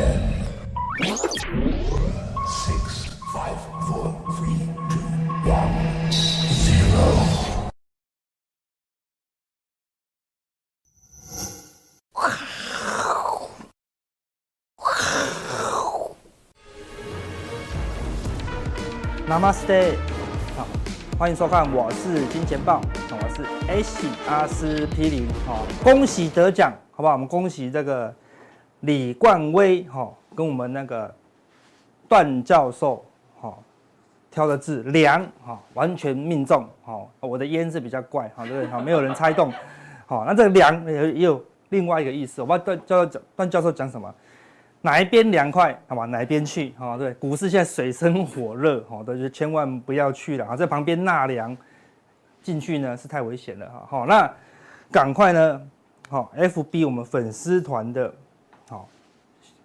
[0.00, 0.16] Ten,
[2.48, 5.04] six, five, four, three, two,
[5.44, 5.76] one,
[6.50, 7.04] zero.
[19.26, 19.96] 那么 stay，
[20.56, 20.66] 好，
[21.18, 22.80] 欢迎收看，我是金钱豹，
[23.10, 27.12] 我是 H 阿司匹林，好，恭喜得奖，好不好？
[27.12, 28.14] 我们恭喜这个
[28.80, 31.14] 李冠威，哈，跟我们那个
[32.08, 33.04] 段教授，
[33.40, 33.56] 哈，
[34.30, 38.66] 挑的字梁，哈，完全命中，哈，我的烟是比较怪，哈，对不对？
[38.68, 39.52] 哈，没有人猜中，
[40.06, 44.14] 好，那这个梁也有另外一个意思，我不知道段教授讲段教授讲什么。
[44.82, 51.54] 哪一边凉快，好吧，哪一边去，哈，对，股市现在水深火热，哈，都是千万不要去了啊，在旁边纳凉，
[52.42, 54.32] 进去呢是太危险了，哈，好，那
[54.90, 55.60] 赶快呢，
[56.08, 58.10] 好，FB 我们粉丝团的，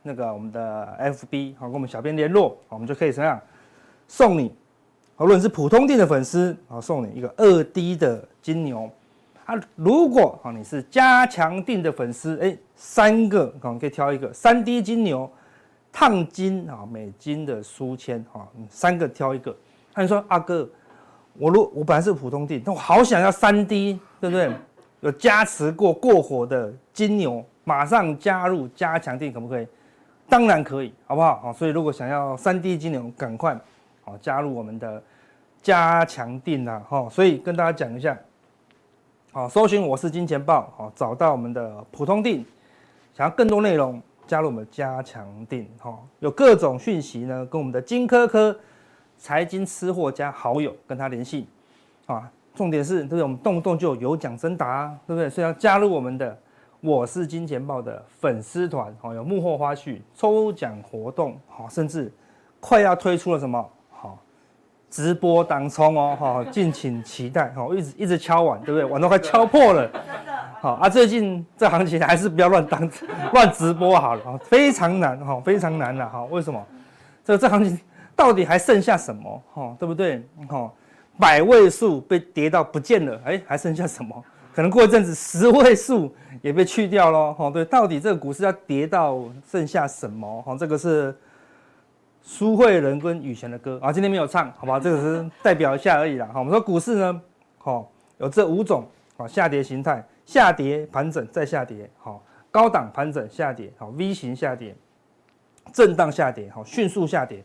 [0.08, 3.42] 那个我们的 FB，好，跟我们小编联络，我们就可以怎样
[4.08, 4.54] 送你，
[5.18, 8.88] 无论是普通錠的粉丝，好，送你一个二 D 的金牛。
[9.46, 15.28] 啊，如果啊你是加强錠的粉丝，哎，三个可能可以挑一个三 D 金牛
[15.92, 19.58] 烫金啊美金的书签啊，三个挑一个。
[19.96, 20.70] 那你说阿哥，
[21.34, 24.52] 我如我本来是普通錠，但我好想要三 D，对不对？
[25.02, 29.68] 有加持过过火的金牛，马上加入加强錠可不可以？
[30.28, 31.40] 当然可以，好不好？
[31.40, 33.58] 好，所以如果想要三 D 金牛，赶快
[34.04, 35.02] 好加入我们的
[35.62, 36.82] 加强錠啊！
[36.90, 38.18] 哈，所以跟大家讲一下。
[39.32, 42.46] 好，搜寻我是金钱豹，好，找到我们的普通定，
[43.14, 48.58] 想要更多内容，加入我们的加强定，哈，有各种讯息呢，跟我们的金科科
[49.18, 51.48] 财经吃货加好友跟他联系，
[52.06, 53.24] 啊，重点是，对不对？
[53.24, 55.30] 我们动不动就有奖征答，对不对？
[55.30, 56.38] 所以要加入我们的
[56.86, 62.14] 我是金钱豹的粉丝团，好，有幕后花絮、抽奖活动，好，甚至
[62.60, 64.20] 快要推出了什么好？
[64.88, 68.86] 直播当冲哦，哈，敬请期待，哈，一直一直敲碗，对不对？
[68.86, 69.90] 碗都快敲破了，
[70.62, 72.88] 好啊，最近这行情还是不要乱当
[73.34, 76.64] 乱直播好了，非常难，哈，非常难了，哈，为什么？
[77.24, 77.80] 这这行情
[78.16, 79.44] 到底还剩下什么？
[79.56, 80.24] 哈，对不对？
[80.48, 80.72] 哈，
[81.20, 84.24] 百位数被跌到不见了，哎，还剩下什么？
[84.56, 89.22] 可能过一阵子十位数也被去掉喽，哈， 对，到底这个股市要跌到
[89.52, 90.42] 剩下什么？
[90.42, 91.14] 哈，这个是。
[92.28, 96.28] 苏慧伦跟羽泉的歌啊，今天没有唱，好吧， 这个是代表一下而已啦。
[96.34, 97.22] 好，我们说股市呢，
[97.60, 98.84] 好，有这五种
[99.16, 104.76] 啊下跌形态：下跌、盘整、再下跌，好，高档盘整下跌，好，V 型下跌，
[105.72, 107.44] 震荡下跌，好，迅速下跌。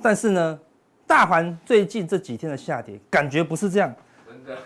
[0.00, 0.58] 但是呢，
[1.06, 3.94] 大盘最近这几天的下跌，感觉不是这样，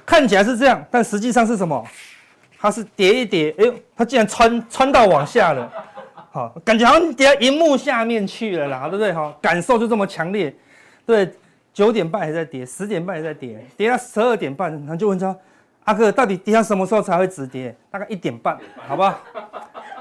[0.05, 1.85] 看起来是这样，但实际上是什么？
[2.59, 5.73] 它是跌一跌，哎呦，它竟然穿穿到往下了。
[6.31, 9.13] 好，感觉好像跌到荧幕下面去了啦，对不对？
[9.13, 10.55] 哈，感受就这么强烈。
[11.05, 11.31] 对，
[11.75, 15.37] 九点半还在跌，十点半还在跌，跌到十二点半，然后就问说
[15.85, 18.57] ：“阿哥，到底跌到什么时候才会止跌？”大概一点半，
[18.87, 19.19] 好不好？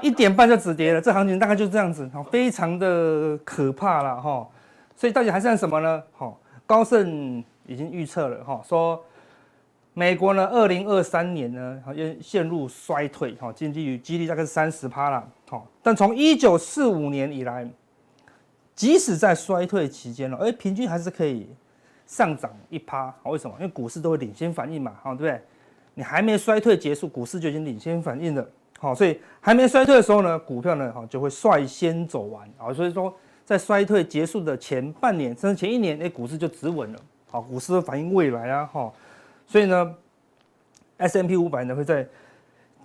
[0.00, 4.48] 一点半就止跌了，这行情大概就这样子，好非常的可怕了哈。
[4.96, 6.02] 所以到底还剩什么呢？
[6.16, 9.04] 好，高盛已经预测了哈，说
[9.94, 15.28] 美国呢，二零二三年呢，好像陷入衰退，哈，经济与 GDP 大概是三十趴了。
[15.82, 17.68] 但从一九四五年以来，
[18.74, 21.46] 即使在衰退期间了，哎，平均还是可以
[22.06, 23.14] 上涨一趴。
[23.24, 23.54] 为什么？
[23.58, 25.42] 因为股市都会领先反应嘛，哈，对不对？
[25.94, 28.48] 你还没衰退结束，股市就已经领先反应了，
[28.78, 33.14] 好，所以还没衰退的时候呢，股票呢，哈，就会率先走完，啊，所以说
[33.44, 36.98] 在衰退结束的前半年甚至前一年，哎，股市就止稳了，
[37.30, 38.90] 好，股市反映未来啊，哈，
[39.52, 39.94] 所以呢
[40.96, 42.08] ，S M P 五百呢会在。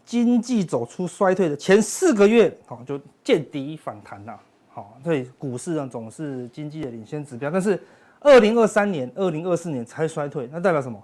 [0.08, 4.40] 经济走出衰退的前四个月，好就见底反弹了，
[4.70, 7.52] 好，所以股市呢总是经济的领先指标。
[7.52, 7.78] 但是，
[8.22, 10.98] 二零二三年、二零二四年才衰退，那代表什么？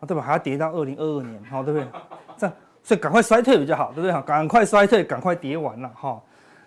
[0.00, 0.22] 啊，对吧？
[0.22, 1.86] 还要跌到二零二二年，好，对不对？
[2.38, 4.10] 这样，所以赶快衰退比较好，对不对？
[4.10, 6.18] 哈，赶快衰退，赶快跌完了，哈。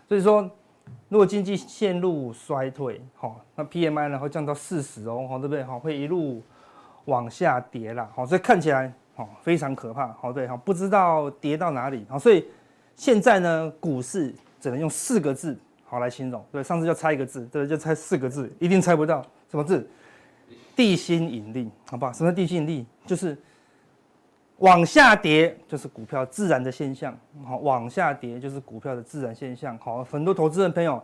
[0.08, 0.48] 所以说，
[1.10, 5.64] 如果经济陷入衰退，好，那 PMI 呢会降到四十哦，对不对？
[5.64, 6.44] 好，会一路
[7.08, 8.94] 往下跌了，好，所以看起来。
[9.20, 10.14] 哦，非常可怕。
[10.14, 12.06] 好，对，好，不知道跌到哪里。
[12.08, 12.46] 好，所以
[12.96, 16.46] 现在呢，股市只能用四个字好来形容。
[16.52, 19.90] 对，上次就猜一个字，对，就猜四个字，一定猜不到什么字？
[20.76, 22.14] 地心引力，好不好？
[22.14, 22.86] 什么地心引力？
[23.08, 23.36] 就是
[24.58, 27.18] 往下跌，就是股票自然的现象。
[27.44, 29.76] 好，往下跌就是股票的自然现象。
[29.80, 31.04] 好，很多投资人朋友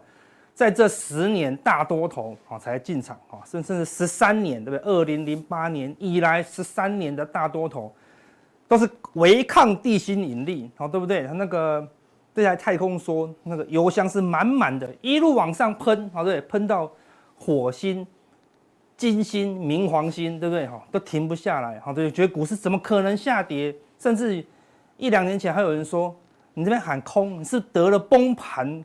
[0.54, 4.92] 在这十年大多头啊才进场，啊，甚至十三年，对不对？
[4.92, 7.94] 二零零八年以来十三年的大多头。
[8.66, 11.28] 都是违抗地心引力，好，对不对？
[11.28, 11.88] 它那个
[12.34, 16.92] 这台太空梭那个油箱是满满的，一路往上喷，好对，喷到
[17.38, 18.08] 火星、
[18.98, 20.66] 金星、冥王星，对不对？
[20.66, 23.76] 哈，都停不下来，好对，觉得股市怎么可能下跌？
[24.00, 24.44] 甚至
[24.98, 26.16] 一两年前还有人说，
[26.56, 28.84] 你这边喊空，你是得了崩盘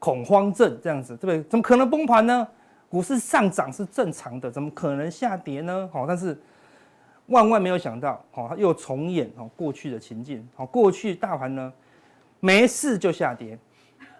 [0.00, 1.48] 恐慌症这样子，对不对？
[1.48, 2.48] 怎么可能崩盘呢？
[2.88, 5.88] 股市上涨是正常的，怎么可能下跌呢？
[5.92, 6.36] 好，但是
[7.26, 11.72] 万万没有想到，好，又重演哦过去的情境，好，过去大盘呢？
[12.40, 13.56] 没事就下跌，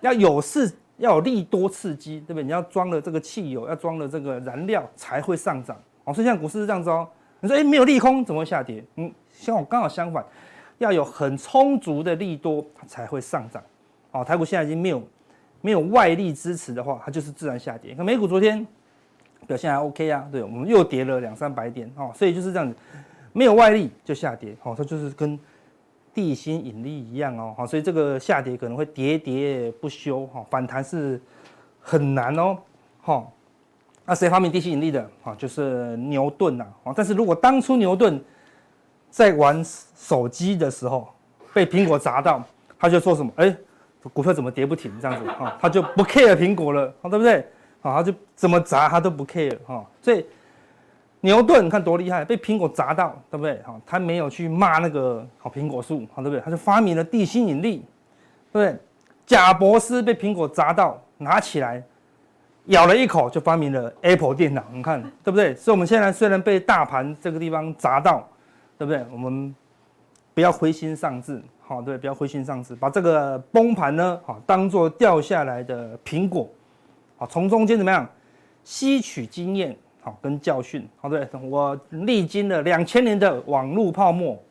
[0.03, 2.45] 要有事要有利多刺激，对不对？
[2.45, 5.77] 你要装了这个汽油，要装了这个燃料才会上涨。
[6.05, 7.09] 哦，所以像股市是这样子哦。
[7.41, 8.85] 你说，哎，没有利空怎么会下跌？
[8.97, 10.23] 嗯，像我刚好相反，
[10.79, 13.63] 要有很充足的利多才会上涨。
[14.13, 15.03] 哦，台股现在已经没有
[15.61, 17.95] 没有外力支持的话，它就是自然下跌。
[17.95, 18.67] 看美股昨天
[19.47, 22.77] 表现还 OK 啊，对，我们又跌了两三百点哦，所以就是这样子，
[23.33, 24.57] 没有外力就下跌。
[24.63, 25.39] 哦，它就是跟。
[26.13, 31.23] 地心引力一样哦，好，所以这个下跌可能会喋喋不休，哈，反弹是
[31.81, 32.59] 很难哦，
[33.01, 33.33] 好，
[34.05, 35.09] 那谁发明地心引力的？
[35.23, 38.21] 啊，就是牛顿呐，啊，但是如果当初牛顿
[39.09, 41.09] 在玩手机的时候
[41.55, 42.43] 被苹果砸到，
[42.77, 43.33] 他就说什么？
[43.37, 43.57] 哎，
[44.13, 44.93] 股票怎么跌不停？
[45.01, 47.41] 这样子，哈，他就不 care 苹果了，对不对？
[47.83, 50.25] 啊，他就怎么砸他都不 care，哈，所以。
[51.23, 53.61] 牛顿看多厉害，被苹果砸到，对不对？
[53.63, 56.41] 好，他没有去骂那个好苹果树，好，对不对？
[56.41, 57.85] 他就发明了地心引力，
[58.51, 58.81] 对不对？
[59.27, 61.83] 贾伯斯被苹果砸到，拿起来
[62.69, 65.55] 咬了一口，就发明了 Apple 电脑，你看对不对？
[65.55, 68.27] 所以我们现在虽然被大盘这个地方砸到，
[68.79, 69.05] 对不对？
[69.13, 69.55] 我们
[70.35, 76.49] 不要灰心丧志，好，对，不要灰心丧志，把这个崩盘呢，好，当做掉下来的苹果，
[77.17, 78.09] 好，从中间怎么样
[78.65, 79.77] 吸取经验。
[80.03, 84.43] 好，跟教训，好对，我历经了两千年的网络泡沫，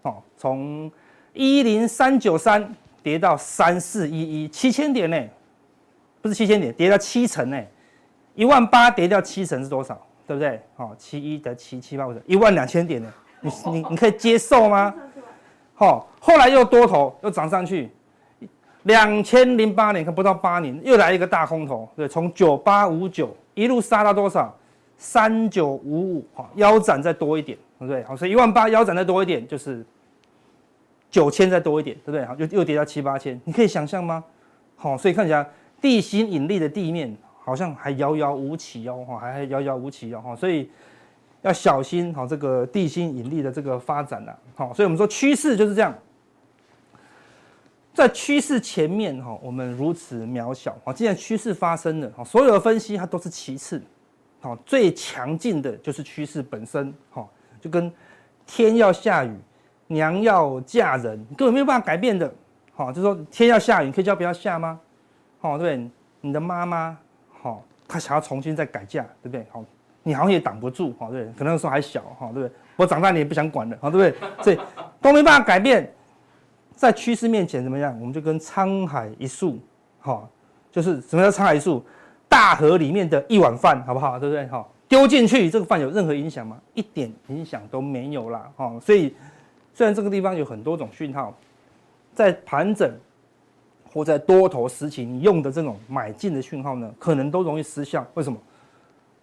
[0.00, 0.90] 好，从
[1.34, 5.22] 一零三九三跌到三四一一，七千点呢，
[6.22, 7.62] 不是七千点，跌到七成呢，
[8.34, 10.00] 一万八跌掉七成是多少？
[10.26, 10.58] 对不对？
[10.74, 13.12] 好，七一得七七八五，一万两千点呢，
[13.42, 14.94] 你你你可以接受吗？
[15.78, 17.90] 好，后来又多头又涨上去，
[18.84, 24.52] 两千零八年看不到八年又来一个大空头，对，从九八五九一路杀到多少？
[24.98, 28.02] 三九五五，哈，腰斩再多一点，对不对？
[28.04, 29.84] 好，所以一万八腰斩再多一点，就是
[31.10, 32.24] 九千再多一点，对不对？
[32.24, 34.24] 好，又又跌到七八千，你可以想象吗？
[34.74, 35.46] 好，所以看起来
[35.82, 37.14] 地心引力的地面
[37.44, 40.70] 好像还遥遥无期哦，还遥遥无期哦，所以
[41.46, 45.96] 要小心好这个地心引力的这个发展呐，好，所以我们说趋势就是这样，
[47.94, 53.80] 在趋势前面哈，我们如此渺小，好，既然趋势发生了，好，所有的分析它都是其次。
[54.40, 57.24] 好，最强劲的就是趋势本身，哈，
[57.60, 57.90] 就跟
[58.44, 59.32] 天要下雨，
[59.86, 62.32] 娘要嫁人，根本没有办法改变的，
[62.74, 64.80] 好，就说天要下雨，你可以叫不要下吗？
[65.38, 65.90] 好，对对？
[66.22, 66.98] 你的妈妈，
[67.40, 69.46] 好，她想要重新再改嫁，对不对？
[69.50, 69.64] 好，
[70.06, 72.50] 你好像也挡不住，好，对，可能那时候还小，哈，对不对？
[72.76, 74.28] 我长大你也不想管了，好，对不对？
[74.40, 74.58] 所以
[75.00, 75.92] 都没办法改变，
[76.76, 77.92] 在趋势面前怎么样？
[77.98, 79.58] 我们就跟沧海一粟，
[79.98, 80.24] 哈，
[80.70, 81.84] 就是什么叫沧海一粟？
[82.28, 84.16] 大河里面的一碗饭，好不好？
[84.16, 84.46] 对不对？
[84.46, 86.56] 哈，丢进去，这个饭有任何影响吗？
[86.74, 88.48] 一点影响都没有啦。
[88.56, 89.12] 哈，所以
[89.74, 91.36] 虽然这个地方有很多种讯号，
[92.14, 92.88] 在盘整
[93.92, 98.06] 或在多头时期，你用的这种买进的讯号呢，可能都容易失效。
[98.14, 98.38] 为什么？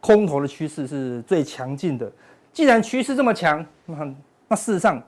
[0.03, 2.12] 空头的趋势是最强劲的。
[2.51, 4.13] 既然趋势这么强，那
[4.50, 5.01] 那事实上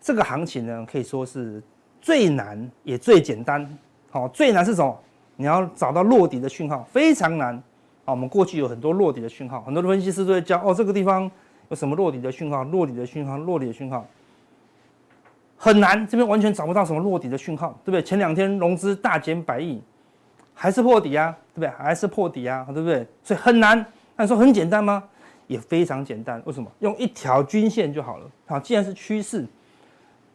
[0.00, 1.62] 这个行情呢，可以说是
[2.00, 3.78] 最难也最简单。
[4.10, 4.98] 好，最难是什么？
[5.36, 7.54] 你要找到落底的讯号非常难
[8.04, 8.10] 啊！
[8.10, 11.30] 我们过去有很多落底的讯号，很多的分析师都会教哦，这个地方
[11.68, 14.04] 有什么落底的讯号，落底的讯号，落底的讯号
[15.56, 18.02] 很难，这边完全找不到什么落底的讯号，对不对？
[18.02, 19.80] 前两天融资大减百亿，
[20.52, 21.68] 还是破底啊，对不对？
[21.70, 23.06] 还是破底啊，对不对？
[23.22, 23.86] 所以很难。
[24.20, 25.02] 那说很简单吗？
[25.46, 26.42] 也非常简单。
[26.44, 26.70] 为什么？
[26.80, 28.30] 用一条均线就好了。
[28.44, 29.46] 好，既然是趋势，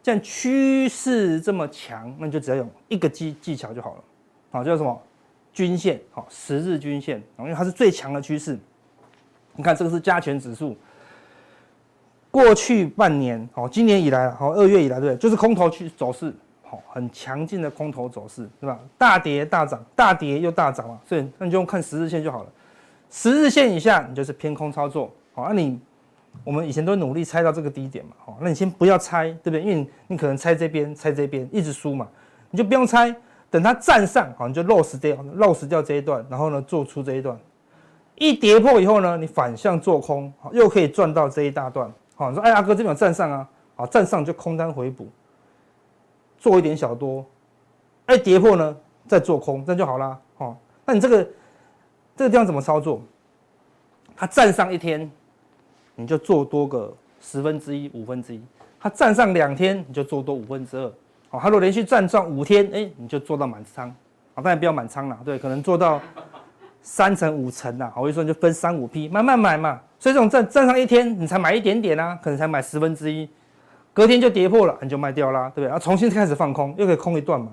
[0.02, 4.04] 既然趋势这么强，那你就只要用一个技技巧就好了。
[4.50, 5.00] 好，叫什么？
[5.52, 8.58] 均线，好，十日均线，因为它是最强的趋势。
[9.54, 10.76] 你看，这个是加权指数，
[12.32, 18.80] 过去半年，好，今年以来，好，二月以来，对，就是空头去走势，好，很强劲的空头走势，对吧？
[18.98, 22.50] 大跌大涨，大跌又大涨嘛，所以那你就用看十日线就好了。
[23.10, 25.80] 十日线以下，你就是偏空操作，好，那你
[26.44, 29.62] 我们以前都努力猜到这个低点嘛，好，那你先不要猜，对不对？
[29.62, 32.08] 因为你，你可能猜这边，猜这边，一直输嘛，
[32.50, 33.14] 你就不用猜。
[33.48, 37.38] 等它站上，好，你就 loss 掉，loss 掉这一段，然后呢，做出这一段，
[38.16, 45.06] 一跌破以后呢，你反向做空，好，又可以赚到这一大段，好，你说，哎，阿哥这边有站上啊，好，站上就空单回补，
[46.38, 47.24] 做一点小多，
[48.06, 50.18] 哎，跌破呢再做空，这样就好啦。
[50.38, 50.56] 哦。
[50.84, 51.26] 那你这个
[52.16, 53.02] 这个地方怎么操作？
[54.16, 55.10] 它站上一天，
[55.94, 58.40] 你就做多个十分之一、五分之一；
[58.80, 60.84] 它站上两天，你就做多五分之二。
[61.30, 63.88] 哦，它如果连续站上五天，哎，你就做到满仓。
[64.34, 66.00] 啊，当然不要满仓了，对，可能做到
[66.80, 67.92] 三成、五成呐。
[67.96, 69.80] 我就说你就分三五批，慢慢买嘛。
[69.98, 73.28] 所以这种站站上一天，你才买一点点啊，可能才买十分之一，
[73.92, 75.64] 隔天就跌破了，你就卖掉啦，对不对？
[75.66, 77.48] 然后重新开始放空，又可以空一段嘛。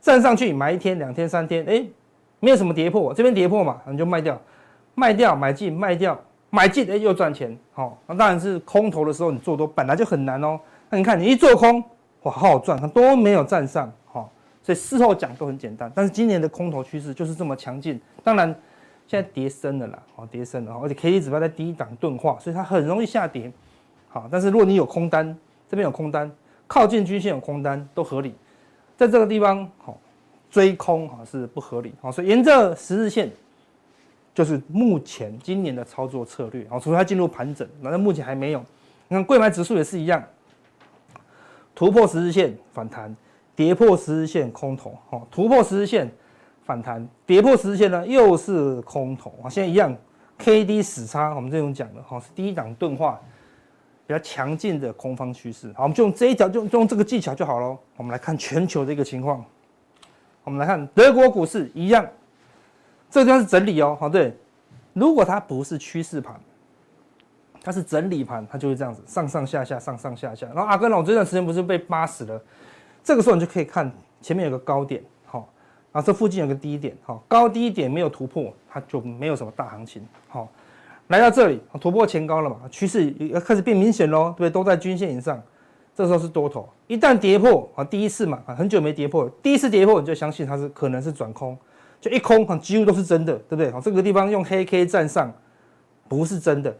[0.00, 1.84] 站上去买一天、两天、三天，哎，
[2.42, 4.36] 没有什么跌破，这边跌破嘛，你就卖掉。
[4.96, 6.18] 卖掉买进，卖掉
[6.50, 7.56] 买进，哎，又赚钱。
[7.72, 10.58] 好、那当然是空头的时候，你做多本来就很难哦。
[10.90, 11.82] 那你看，你一做空，
[12.24, 13.90] 哇，好好赚，它都没有站上。
[14.04, 14.30] 好、
[14.60, 15.90] 所以事后讲都很简单。
[15.94, 17.98] 但是今年的空头趋势就是这么强劲。
[18.24, 18.48] 当然，
[19.06, 23.50] 现在跌深了啦，哦，跌深了，而且 K D 指标在低档钝化，所以它很容易下跌。
[24.08, 25.34] 好，但是如果你有空单，
[25.70, 26.30] 这边有空单，
[26.66, 28.34] 靠近均线有空单都合理。
[28.94, 29.98] 在这个地方，好
[30.52, 31.92] 追空啊是不合理。
[32.00, 33.28] 好，所以沿着十日线。
[34.34, 38.64] 就是目前今年的操作策略，好，除非它进入盘整，那目前还没有。
[39.08, 40.24] 你看，柜买指数也是一样，
[41.74, 43.14] 突破十日线反弹，
[43.54, 46.10] 跌破十日线空头，好，突破十日线
[46.64, 49.50] 反弹，跌破十日线呢又是空头啊。
[49.50, 49.94] 现在一样
[50.38, 53.20] ，K D 死叉，我们这种讲的哈是低档钝化
[54.06, 55.70] 比较强劲的空方趋势。
[55.74, 57.78] 好，我们就用这一条，就用这个技巧就好了。
[57.98, 59.44] 我们来看全球的一个情况，
[60.44, 62.06] 我们来看德国股市一样。
[63.10, 64.34] 这个地方是整理哦，好对，
[64.94, 66.34] 如果它不是趋势盘，
[67.62, 70.46] 它是整理盘，它就会这样子上上下下，上上下下。
[70.46, 72.42] 然后阿根老这段时间不是被扒死了，
[73.04, 75.46] 这个时候你就可以看前面有个高点，好，
[75.92, 80.48] 然后这附近有个低点，好，高低点没有突破，它就没有什么大行情，好，
[81.08, 84.50] 来到这里突破前高了嘛，趋势要开始变明显喽，对不对？
[84.50, 85.38] 都在均线以上，
[85.94, 91.56] 这时候是多头，一旦跌破啊，第一次嘛，很久没跌破，第一次跌破你就相信它是可能是转空。
[92.00, 93.70] 就一空，啊，几乎都是真的，对不对？
[93.70, 95.32] 好，这个地方用黑 K 站上，
[96.08, 96.76] 不是真的，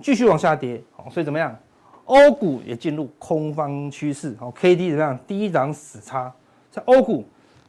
[0.00, 1.58] 继续往下跌，好，所以怎么样？
[2.04, 5.18] 欧股也进入空方趋势，好，K D 怎么样？
[5.26, 6.32] 第一档死叉，
[6.70, 7.24] 在欧股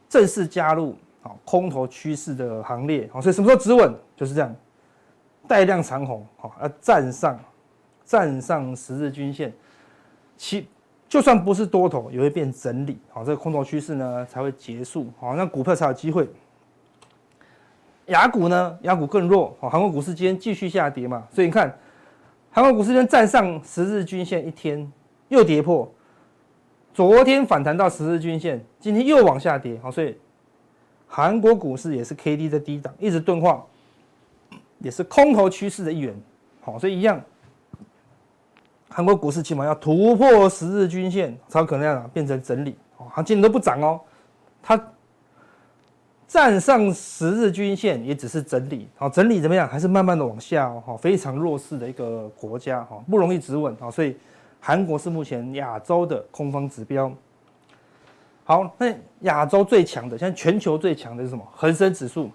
[0.07, 3.91] 正式加入好空头趋势的行列，好，所以什么时候止稳？
[4.15, 4.55] 就是这样，
[5.47, 7.39] 带量长红，好，要站上
[8.05, 9.51] 站上十日均线，
[10.37, 10.67] 七
[11.13, 16.27] 就算不是多头，也会变整理，好，这个空头趋势呢才会结束，好，那股票才有机会。
[18.07, 18.79] 亚股呢？
[18.81, 19.55] 亚股更弱。
[19.59, 21.77] 哦，韩国股市今天继续下跌嘛，所以你看，
[22.49, 24.91] 韩国股市今天站上十日均线一天
[25.27, 25.87] 又跌破，
[26.95, 29.79] 昨天反弹到十日均线，今天又往下跌。
[29.83, 30.17] 好，所以
[31.05, 33.63] 韩国股市也是 K D 的低档，一直钝化，
[34.79, 36.19] 也是空头趋势的一员。
[36.61, 37.23] 好，所以一样，
[38.93, 42.75] 韩国股市起码要突破十日均线，才有可能让它变成整理。
[42.97, 43.99] 哦，它今天都不涨哦，
[44.61, 44.79] 它。
[46.25, 49.67] 站上十日均线也只是整理，好，整理怎么样？
[49.67, 54.17] 还是慢慢的往下哦，非常弱势的一个国家哈，不容易止稳啊，所以
[54.59, 57.11] 韩国是目前亚洲的空方指标。
[58.45, 61.47] 好，那亚洲最强的，现在全球最强的是什么？
[61.53, 62.31] 恒生指数，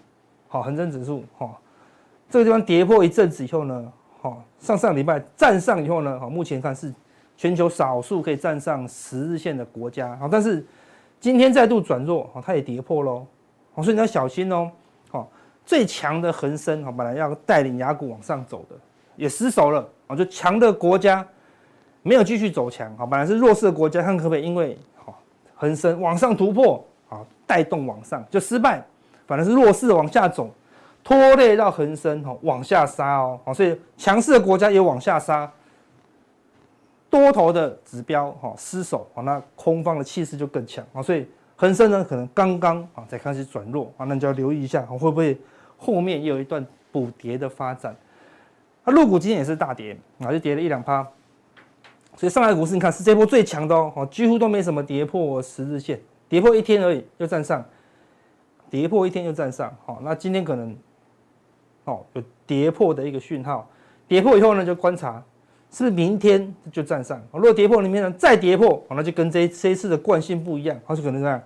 [0.46, 1.50] 好，恒生指数哈，
[2.30, 6.92] 这个地方跌破一阵子以后呢，好，上上礼拜站上以后呢，好，目前看是
[7.36, 10.66] 全球少数可以站上十日线的国家，好，但是
[11.20, 13.26] 今天再度转弱，好它也跌破喽。
[13.76, 14.68] 所以你要小心哦，
[15.08, 15.30] 好，
[15.64, 18.74] 最强的恒生好本来要带领亚股往上走的，
[19.14, 21.24] 也失守了啊，就强的国家
[22.02, 25.16] 没有继续走强，好，本来是弱势的国家，看可不可以因为好
[25.54, 28.84] 恒生往上突破，啊，带动往上就失败，
[29.28, 30.50] 反而是弱势往下走，
[31.08, 35.50] 拖累到恒生往下杀哦，所以强势的国家也往下杀，
[37.08, 41.26] 多头的指标哈失守，那空方的气势就更强啊，所以。
[41.60, 45.36] 恒生呢，可能刚刚啊才开始转弱啊，那你就要留意一下，会不会
[45.76, 47.96] 后面又有一段补跌的发展？
[48.84, 51.04] 那陆股今天也是大跌啊，就跌了一两趴。
[52.14, 57.64] 所以上海股市你看是这波最强的哦，几乎都没什么跌破十日线，跌破一天而已又站上，
[58.70, 59.76] 跌破一天又站上。
[59.84, 60.76] 好，那今天可能
[61.88, 63.68] 哦有跌破的一个讯号，
[64.06, 65.22] 跌破以后呢就观察。
[65.70, 67.22] 是不是明天就站上？
[67.30, 71.38] 如果跌破，明天呢再跌破，那就跟这这一次的惯性不一样，它是可能这样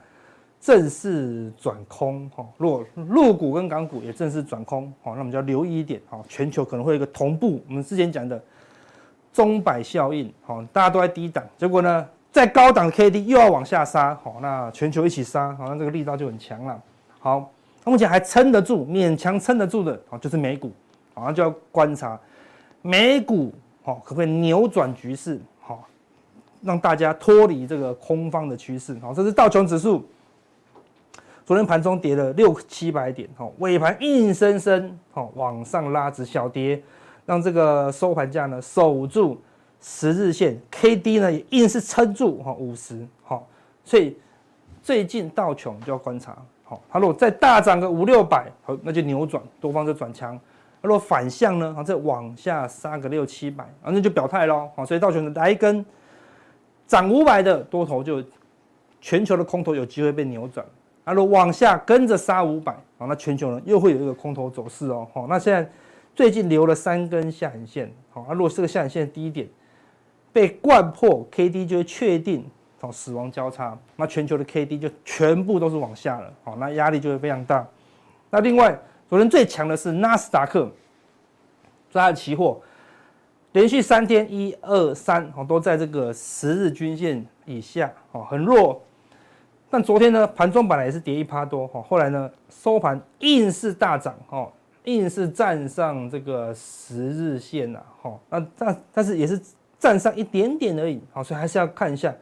[0.60, 2.30] 正式转空。
[2.30, 6.00] 哈，如果陆股跟港股也正式转空，好，那我们就要留意一点。
[6.08, 8.40] 好，全球可能会有一个同步，我们之前讲的
[9.32, 10.32] 钟摆效应。
[10.42, 14.14] 好，大家都在低档，结果呢，在高档 K D 又要往下杀。
[14.22, 16.80] 好，那全球一起杀，好，那这个力道就很强了。
[17.18, 17.50] 好，
[17.84, 20.70] 目前还撑得住，勉强撑得住的，好，就是美股。
[21.14, 22.18] 好，那就要观察
[22.80, 23.52] 美股。
[23.84, 25.40] 好，可不可以扭转局势？
[25.60, 25.86] 好，
[26.62, 28.96] 让大家脱离这个空方的趋势。
[29.00, 30.06] 好，这是道琼指数
[31.44, 36.80] 昨天盘中跌了六七百点，哦，尾盘硬生生哦往上拉，直小跌，
[37.26, 39.42] 让这个收盘价呢守住
[39.80, 43.48] 十日线，K D 呢也硬是撑住哈五十，好，
[43.84, 44.16] 所以
[44.80, 46.38] 最近道琼就要观察，
[46.72, 50.38] 好，它如果再大涨个五六百，好，那就扭转，多方就转强。
[50.80, 55.84] 如果反向呢，好，再往下杀个六七百，啊，那就表态喽，好，所以道琼来一根
[56.86, 58.24] 涨五百的多头就
[59.02, 60.64] 全球的空头有机会被扭转。
[61.04, 65.70] 啊，如果往下跟着杀五百，好，那全球呢又会有一个空头走势哦，好，那现在
[66.14, 69.46] 最近留了三根下影线，好，啊，如果这个下影线低点
[70.32, 72.46] 被灌破，K D 就会确定
[72.82, 77.64] 好死亡交叉，那全球的 K D 就全部都是往下了，好，那压力就会非常大。
[78.28, 78.76] 那另外，
[79.08, 80.68] 昨天最强的是纳斯达克，
[81.92, 82.60] 它的期货
[83.52, 88.82] 连续三天一二三，好，都在这个十日均线以下，哦，很弱。
[89.70, 94.50] 但昨天呢，盘中本来也是跌一趴多哈，后来呢收盘硬是大涨哦，
[94.86, 99.40] 硬是站上这个十日线呐哈，那但但是也是
[99.78, 102.12] 站上一点点而已，好，所以还是要看一下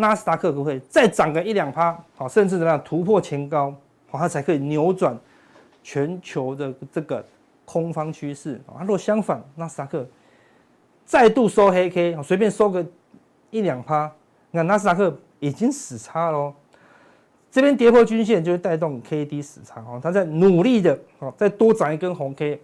[0.00, 3.72] 纳斯达克可不可以再涨个一两趴，好，甚至怎么样突破前高，
[4.08, 5.16] 好，它才可以扭转
[5.82, 7.24] 全球的这个
[7.64, 8.80] 空方趋势啊。
[8.80, 10.06] 如果相反，纳斯达克
[11.04, 12.84] 再度收黑 K，随便收个
[13.50, 14.10] 一两趴，
[14.50, 16.52] 那纳斯达克已经死叉喽。
[17.50, 22.60] 这边跌破均线就会带动 K D 死叉哦，它在努力的哦，再多涨一根红 K，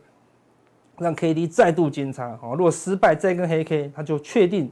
[0.99, 2.55] 让 K D 再度金叉哦。
[2.57, 4.71] 如果失败再一根黑 K，它就确定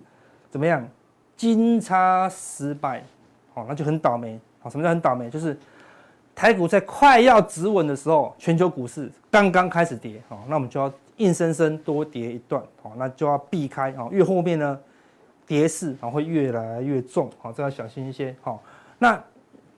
[0.50, 0.88] 怎么样
[1.36, 3.02] 金叉失败
[3.54, 4.70] 哦，那就很倒霉哦。
[4.70, 5.28] 什么叫很倒霉？
[5.28, 5.56] 就是
[6.34, 14.08] 台股在快要止稳的时候，全球股市刚刚开始跌哦，那我们就要硬生生多跌一段哦，那就要避开哦。
[14.10, 14.78] 越后面呢，
[15.46, 18.58] 跌势啊会越来越重哦，这要小心一些哦。
[18.98, 19.22] 那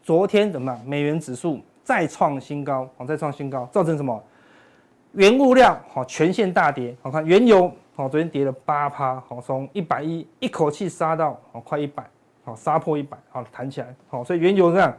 [0.02, 0.80] 昨天怎么样？
[0.86, 4.22] 美元指数再创新高，好，再创新高，造成什么？
[5.12, 6.94] 原物料好，全线大跌。
[7.02, 12.04] 好看原油好，昨天跌了八趴，好，从一百一一口气杀到好快一百，
[12.44, 14.94] 好杀破一百，好弹起来，好，所以原油这样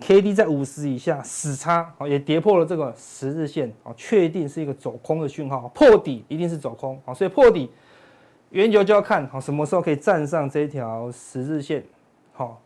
[0.00, 7.68] ，K D 在五十以下死叉，好也跌破了这个十日线，好确定是一个走空的讯号，破底一定是走空，好，所以破底
[8.50, 11.84] 原油就要看好什么时候可以站上这条十日线，
[12.32, 12.60] 好。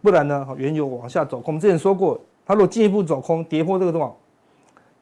[0.00, 0.46] 不然呢？
[0.56, 4.16] 原油往下走空，我们之前说过，它如果进一步走空，跌破这个多少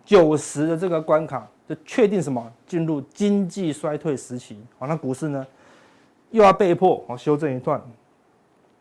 [0.06, 4.58] 九十的这个关卡，就确定什么进入经济衰退时期。
[4.78, 5.46] 好，那股市呢
[6.30, 7.80] 又要被迫好修正一段。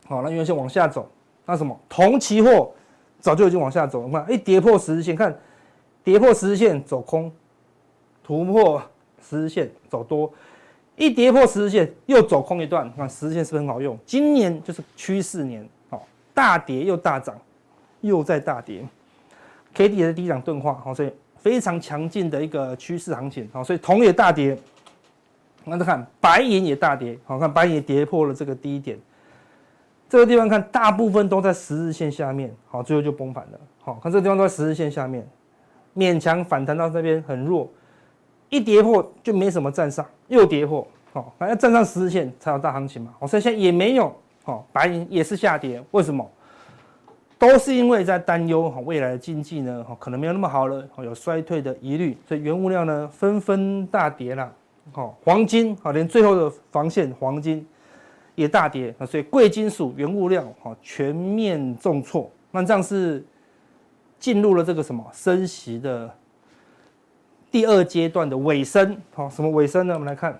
[0.07, 1.09] 好，那原先往下走，
[1.45, 2.71] 那什么铜期货
[3.19, 4.09] 早就已经往下走了。
[4.09, 5.37] 看，一跌破十日线，看
[6.03, 7.31] 跌破十日线走空，
[8.23, 8.81] 突破
[9.21, 10.31] 十日线走多，
[10.95, 12.91] 一跌破十日线又走空一段。
[12.95, 13.97] 看十日线是不是很好用？
[14.05, 15.67] 今年就是趋势年。
[16.33, 17.39] 大跌又大涨，
[18.01, 18.85] 又在大跌
[19.73, 21.09] ，K D 也是低档钝化，好，所以
[21.45, 24.57] 非常强劲的一个趋势行情，好，所以铜也大跌，
[25.63, 28.97] 那再看白银也大跌，好，看白银跌破了这个低点，
[30.09, 35.23] 这个地方看大部分都在十日线下面，好，最后就崩盘了，好，看这个地方都在十日线下面，
[35.95, 37.69] 勉强反弹到这边很弱，
[38.49, 44.11] 一跌破就没什么站上，又跌破，好，还要站上十日线才有大行情嘛，好，所以现在也没有。
[44.45, 46.27] 哦，白银也是下跌，为什么？
[47.37, 54.51] 都是因为在担忧哈未来的经济呢，哈可能没有那么好了，有衰退的疑虑，所以原物料呢纷纷大跌了。
[54.91, 57.67] 好，黄金好，连最后的防线黄金
[58.35, 62.31] 也大跌啊，所以贵金属原物料哈全面重挫。
[62.51, 63.23] 那这样是
[64.17, 66.09] 进入了这个什么升息的
[67.51, 68.97] 第二阶段的尾声。
[69.13, 69.93] 好，什么尾声呢？
[69.93, 70.39] 我们来看。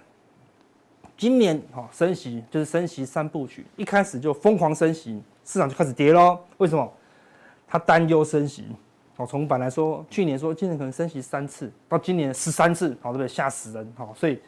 [1.17, 6.37] 今年哈升息就是升息三部曲，一开始就疯狂升息，市场就开始跌喽。
[6.57, 6.91] 为什么？
[7.67, 8.65] 他担忧升息，
[9.15, 13.27] 哦，从本来说去年说今年可能升息三次，到今年十三次，好对不对？
[13.27, 14.39] 吓死人，好，所以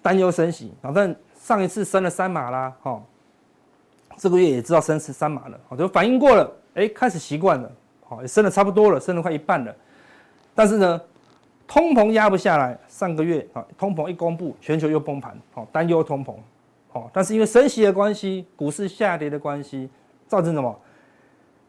[0.00, 0.72] 担忧升息。
[0.80, 3.02] 反正上一次升了三码啦，哈，
[4.16, 7.70] 这个月也知道升十三码了，好，就反应过了，哎，开始习惯了，
[8.04, 9.76] 好，也升了差不多了，升了快一半了，
[10.54, 11.00] 但是呢？
[11.70, 16.34] 通膨压不下来，上个月啊，通膨一公布，全球又崩盘，好，担忧通膨，
[16.88, 19.88] 好，但是因为升息的关系，股市下跌的关系，
[20.26, 20.76] 造成什么？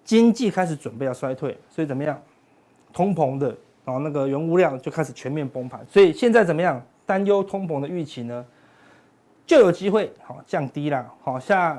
[0.04, 2.20] 经济开始准备要衰退，所以怎么样？
[2.92, 6.84] 通膨的啊，那个原物料就开始全面崩盘，所以现在怎么样？
[7.06, 8.44] 担忧通膨的预期呢，
[9.46, 11.78] 就有机会好降低了，好，下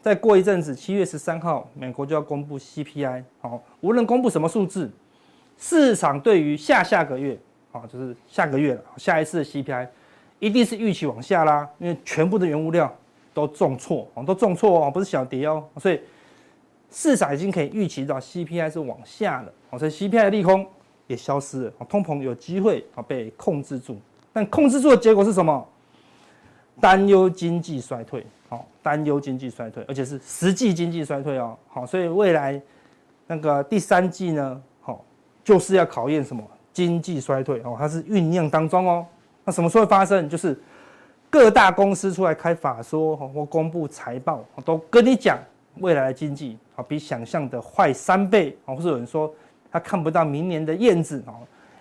[0.00, 4.90] 再过一阵子，七月十三号，美国就要公布 CPI，好，无论公布什么数字，
[5.58, 7.38] 市场对于下下个月。
[7.70, 9.88] 好，就是下个月了，下一次的 CPI
[10.38, 12.94] 一定是预期往下啦，因为全部的原物料
[13.34, 16.00] 都重挫，哦，都重挫哦，不是小跌哦，所以
[16.90, 20.66] 市场已经可以预期到 CPI 是往下了，哦，所以 CPI 的利空
[21.06, 23.98] 也消失了，通膨有机会啊被控制住。
[24.32, 25.66] 但控制住的结果是什么？
[26.80, 32.60] 担忧经济衰退，好，担忧经济衰退，而且是实际经济衰退哦，好，所以未来
[33.26, 35.04] 那个第三季呢，好，
[35.42, 36.42] 就是要考验什么
[36.86, 39.04] 经济衰退哦，它是酝酿当中哦，
[39.44, 40.28] 那什么时候会发生？
[40.28, 40.56] 就是
[41.28, 45.38] 各大公司出来开法说或公布财报，都跟你讲
[45.80, 49.32] 未来的经济啊比想象的坏三倍啊，或是有人说
[49.72, 51.34] 他看不到明年的燕子啊，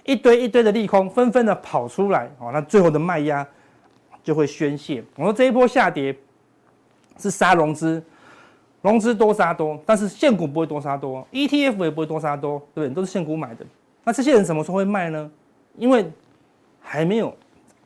[0.03, 3.45] 一堆一堆的利空纷纷的跑出来啊，那最后的卖压。
[4.23, 5.01] 就会宣泄。
[5.15, 6.13] 我说这一波下跌
[7.17, 8.03] 是杀融资，
[8.81, 12.93] 融资多杀多，但是现股不会多杀多，ETF 也不会多杀多，对不对？
[12.93, 13.65] 都是现股买的。
[14.07, 15.29] 那这些人什么时候会卖呢？
[15.75, 16.09] 因为
[16.79, 17.35] 还没有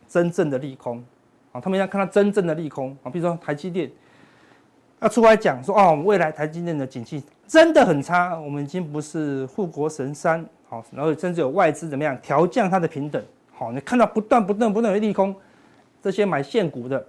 [0.08, 1.04] 真正的利空。
[1.52, 2.96] 啊，他们要看到真正的利空。
[3.02, 3.92] 啊，比如说台积电。
[5.00, 13.20] 要出来讲说哦，未来台积电的景气真的很差，我们已经不是护国神山，好，然后甚至有外资怎么样调降它的平等，
[13.52, 15.36] 好，你看到不断不断不断有利空。
[16.04, 17.04] 这些买现股的、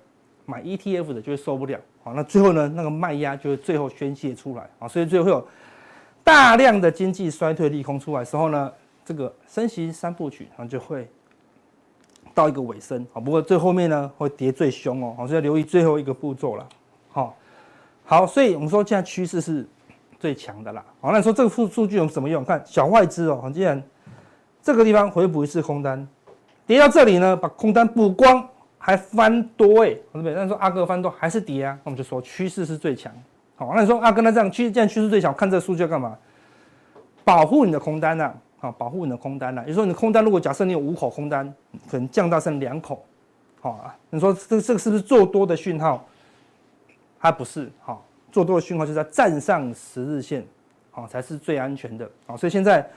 [0.47, 5.47] 买 ETF 的就会受不了，好，那最后呢，那个卖压就会最后宣泄出来，啊，所以最后会有
[6.25, 8.73] 大量的经济衰退利空出来的时候呢，
[9.05, 11.09] 这个升息三部曲啊就会
[12.35, 16.69] 到一个尾声，啊，不过最后面呢会跌最凶哦，好，所以要留意最后一个步骤了，
[17.11, 17.37] 好，
[18.05, 19.67] 好，所以我们说现在趋势是
[20.19, 22.45] 最强的啦，好，那你说这个数数据有什么用？
[22.45, 23.83] 看小外资哦，既然
[24.63, 26.07] 这个地方回补一次空单，
[26.67, 28.49] 跌到这里呢，把空单补光。
[28.85, 30.35] 还翻多哎，对不对？
[30.35, 31.73] 那你说阿哥翻多还是跌啊？
[31.73, 33.13] 那我们就说趋势是最强。
[33.55, 36.19] 好，那你说阿哥那这样趋势，既然趋势最强，看这个数据要干嘛？
[37.23, 39.61] 保护你的空单呐，啊，啊保护你的空单了。
[39.63, 41.47] 也就是说，你空单如果假设你有五口空单，
[41.91, 43.05] 可能降到剩两口，
[43.61, 43.95] 好啊。
[44.09, 46.03] 你说这这个是不是做多的讯号？
[47.21, 50.43] 它不是，好，做多的讯号就是在站上十日线，
[50.91, 52.11] 好，才是最安全的。
[52.27, 52.89] 好，所以现在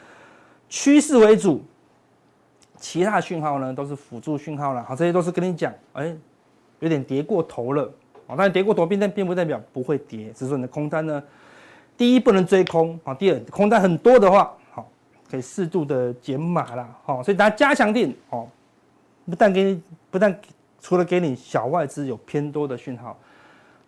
[0.70, 1.62] 趋势为主。
[2.78, 4.84] 其他讯号呢，都是辅助讯号了。
[4.84, 6.14] 好，这些都是跟你讲，哎，
[6.82, 7.90] 有点跌过头了。
[8.28, 11.24] 好，但跌过头并但并不代表不会跌，只是说你的空单呢，
[11.96, 14.54] 第一不能追空，好，第二空单很多的话，
[15.30, 16.88] 可以适度的减码啦。
[17.04, 18.48] 好，所以大家加强定，哦，
[19.30, 20.38] 不但给你，不但
[20.82, 23.18] 除了给你小外资有偏多的讯号，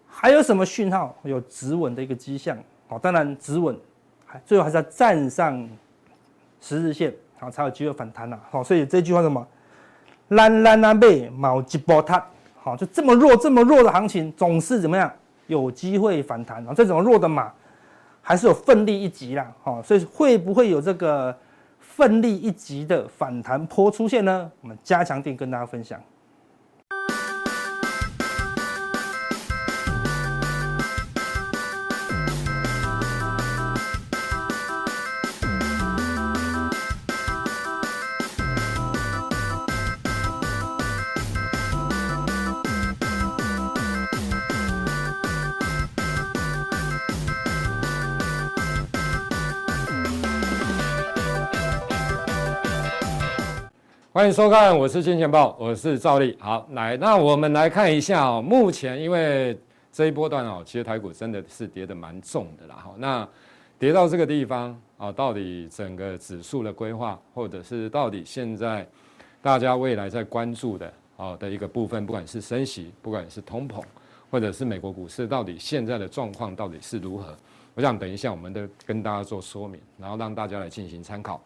[0.07, 2.57] 还有什么讯号有止稳的一个迹象？
[2.87, 3.77] 好，当然止稳，
[4.25, 5.69] 还最后还是要站上
[6.59, 7.13] 十日线。
[7.39, 8.39] 好，才有机会反弹呐。
[8.49, 9.45] 好，所以这句话什么？
[10.29, 12.25] 烂烂啊背毛吉波塔。
[12.59, 15.11] 好，就这么弱，这么弱的行情，总是怎么样？
[15.45, 16.73] 有机会反弹啊。
[16.73, 17.53] 这种弱的马，
[18.27, 19.49] 还是有奋力一击啦。
[19.63, 21.33] 好，所以会不会有这个
[21.79, 24.51] 奋力一击的反弹坡出现呢？
[24.59, 25.97] 我们加强定跟大家分享。
[54.17, 56.35] 欢迎收看，我是金钱豹，我是赵丽。
[56.39, 58.41] 好，来，那我们来看一下哦。
[58.41, 59.55] 目前因为
[59.91, 62.77] 这一波段哦，其实台股真的是跌得蛮重的啦。
[62.83, 63.29] 哈，那
[63.77, 68.87] 跌到这个地方啊，到底整个指数的规划，或者是到底现在
[69.39, 73.83] 大家未来在关注的啊的一个部分，不管是升息，不管是通膨，
[74.31, 77.37] 或者是美国股市，到底现在的状况到底是如何？
[77.75, 81.39] 我想等一下我们都跟大家做说明，然后让大家来进行参考。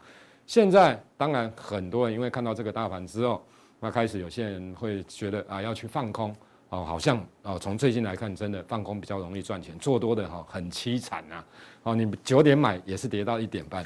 [0.51, 3.41] 现在当然很多人因为看到这个大盘之后，
[3.79, 6.35] 那开始有些人会觉得啊要去放空
[6.67, 11.41] 哦，好像哦从最近来看，真的放空比较容易赚钱，做多的哈很凄惨呐。
[11.83, 13.85] 哦，你九点买也是跌到一点半，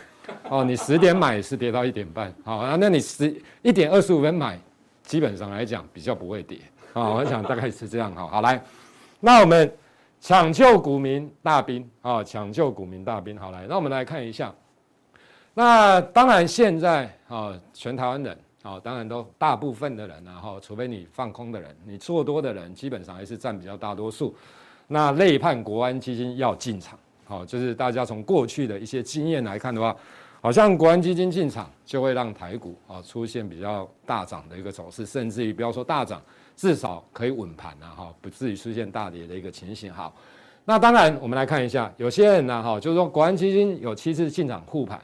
[0.50, 4.60] 哦，你十点买也是跌到一点半，好啊，那你十一点二十五分买，
[5.04, 6.58] 基本上来讲比较不会跌
[6.94, 7.12] 啊。
[7.12, 8.26] 我想大概是这样哈。
[8.26, 8.60] 好来，
[9.20, 9.72] 那我们
[10.20, 13.38] 抢救股民大兵啊，抢救股民大兵。
[13.38, 14.52] 好来，那我们来看一下。
[15.58, 24.36] 那当然，现在啊，全台湾人啊，当然都大部分的人，然后除非你放空的人，你做多的人，基本上还是占比较大多数。
[24.88, 29.96] 那类判国安基金要进场，好，就是大家从过去的一些经验来看的话，
[30.42, 36.22] 好像国安基金进场就会让台股啊出现比较大涨的一个走势，甚至于不要说大涨，
[36.58, 39.92] 至少可以稳盘啊，哈，不至于出现大跌的一个情形。
[39.94, 40.14] 好，
[40.66, 45.02] 那当然我们来看一下，有些人呢，哈，就是说国安基金有七次进场护盘。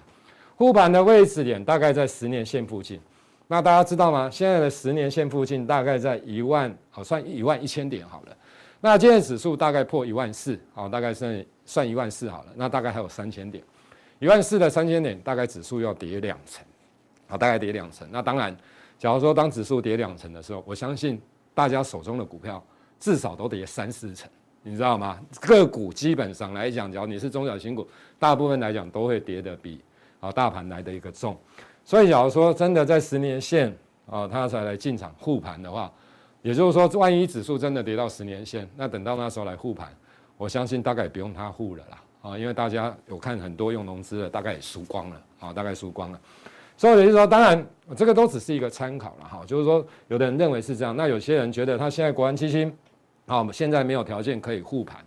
[0.62, 3.02] 护盘的位置点大概在十年线附近，
[3.48, 4.30] 那大家知道吗？
[4.30, 8.38] 现在的十年线附近大概在一万，好算一万一千点好了。
[8.80, 13.64] 那今天指数大概破一万四，好，大概算算一万四好了，那大概还有三千点，
[14.20, 16.64] 一万四的三千点，大概指数要跌两成，
[17.26, 18.08] 好，大概跌两成。
[18.12, 18.56] 那当然，
[19.00, 21.20] 假如说当指数跌两成的时候，我相信
[21.56, 22.64] 大家手中的股票
[23.00, 24.30] 至少都跌三四成，
[24.62, 25.20] 你知道吗？
[25.40, 27.88] 个股基本上来讲，只要你是中小型股，
[28.20, 29.82] 大部分来讲都会跌得比
[30.22, 31.38] 啊大盘来的一个重。
[31.84, 33.76] 所以，假如说真的在十年线
[34.10, 35.92] 啊，它才来进场护盘的话。
[36.44, 39.96] 也就是说，万一指数真的跌到十年线，那等到那时候来护盘，
[40.38, 46.20] 我相信大概也不用他护了啦，啊，因为大家有看很多用融资的，大概也输光了，啊，大概输光了。
[46.76, 47.64] 所以也就是说，当然
[47.96, 52.76] 这个都只是一个参考了，哈，就是说，有的人认为是这样，那有些人觉得他现在国安基金，
[53.28, 55.00] 啊，现在没有条件可以护盘，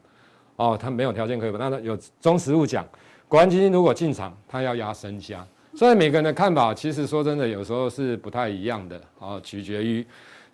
[0.55, 2.87] 哦，他没有条件可以，那有中实物讲，
[3.29, 10.07] 国安基金如果进场，它要压身家，所以每个人的看法，其实说真的，有时候是不太一样的，啊，取决于。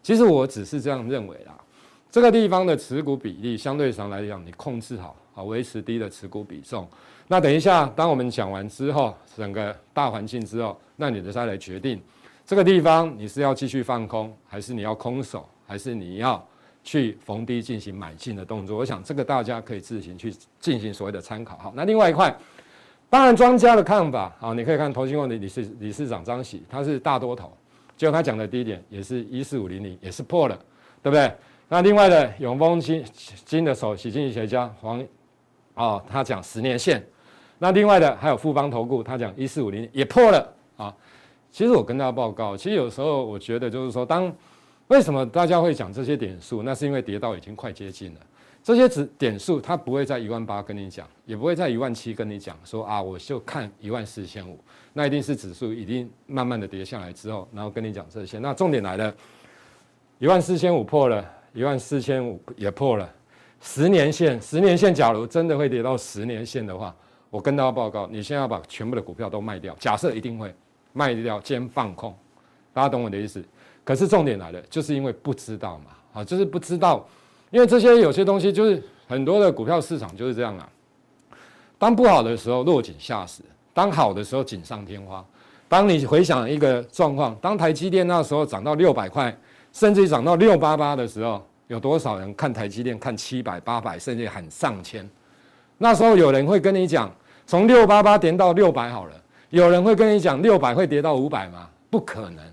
[0.02, 1.54] 其实我只是这样认为啦，
[2.10, 6.88] 这个地方的持股比例相对上来讲，你控制好，啊维持低的持股比重。
[7.28, 12.00] 那等一下，当我们讲完之后，整个大环境之后，那你再来决定
[12.46, 16.44] 这个地方你是要继续放空，还是你要空手，还是你要
[16.82, 18.78] 去逢低进行买进的动作。
[18.78, 21.56] 我想这个大家可以自行去进行所谓的参考。
[21.58, 22.34] 好，那另外一块，
[23.10, 27.52] 当然专家的看法，好，你可以看投信会的理事理事长张喜，他是大多头。
[27.96, 30.56] 就他讲的低点也是一四五零零，也是破了，
[31.02, 31.30] 对不对？
[31.68, 33.04] 那另外的永丰金
[33.44, 35.04] 金的首席经济学家黄，
[35.74, 37.04] 啊，他讲十年线。
[37.58, 40.94] 那另外的还有富邦投顾，他讲一四五零也破了啊。
[41.50, 44.32] 其实我跟大家报告，其实有时候我觉得就是说，当
[44.86, 48.20] 为什么大家会讲这些点数，那是因为跌到已经快接近了。
[48.62, 58.38] 这些指点数，它不会在一万八跟你讲，也不会在一万七跟你讲，说啊，我就看一万四千五，那一定是指数一定慢慢的跌下来之后，然后跟你讲这些。
[58.38, 59.14] 那重点来了，
[60.18, 63.10] 一万四千五破了，一万四千五也破了，
[63.62, 66.94] 十年线，十年线，假如真的会跌到十年线的话，
[67.30, 70.54] 我跟大家报告，你现在要把全部的股票都卖掉，假设一定会
[70.92, 72.14] 卖掉兼放空，
[72.74, 73.42] 大家懂我的意思？
[73.82, 77.08] 可是重点来了，就是因为不知道嘛，啊，就是不知道。
[77.50, 80.68] 因为这些有些东西就是很多的股票市场就是这样啊，
[81.78, 83.42] 当不好的时候落井下石，
[83.74, 85.24] 当好的时候锦上添花。
[85.68, 89.36] 当你回想一个状况，当台积电那时候涨到六百块，
[89.72, 95.08] 甚至于涨到六八八的时候，有多少人看台积电看七百八百，甚至喊上千？
[95.78, 97.08] 那时候有人会跟你讲，
[97.46, 99.14] 从六八八跌到六百好了。
[99.50, 101.68] 有人会跟你讲六百会跌到五百吗？
[101.88, 102.44] 不可能，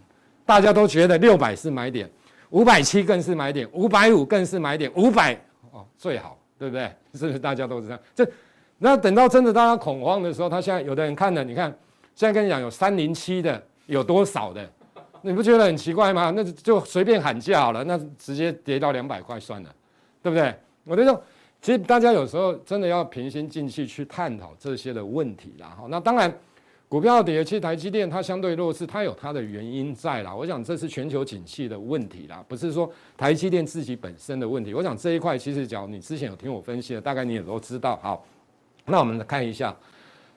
[0.45, 2.09] 大家都觉得六百是买点。
[2.49, 5.33] 五百七更是买点，五百五更是买点，五百
[5.71, 6.91] 哦最好，对不对？
[7.13, 7.99] 是不是大家都是这样？
[8.15, 8.27] 这
[8.77, 11.69] 那等到真的大家恐慌的时候，他现在有的人看了，你看
[12.15, 14.67] 现在跟你讲有三零七的，有多少的？
[15.21, 16.31] 你不觉得很奇怪吗？
[16.35, 19.69] 那就随便喊价好了，那直接跌到两百块算了，
[20.21, 20.53] 对不对？
[20.85, 21.23] 我就说，
[21.61, 25.75] 其实大家有时候真的要平心静气去探讨这些的问题啦。
[25.77, 26.33] 好，那当然。
[26.89, 30.33] 股票跌，其实台积电它相对弱势，它有它的原因在啦。
[30.33, 34.73] 我想这是全球景气的问题啦，不是说台积电自己本身的问题。
[34.73, 37.99] 我想这一块其实，假如你之前有听我分析的，大概你也都知道。
[38.01, 38.25] 好，
[38.85, 39.75] 那我们来看一下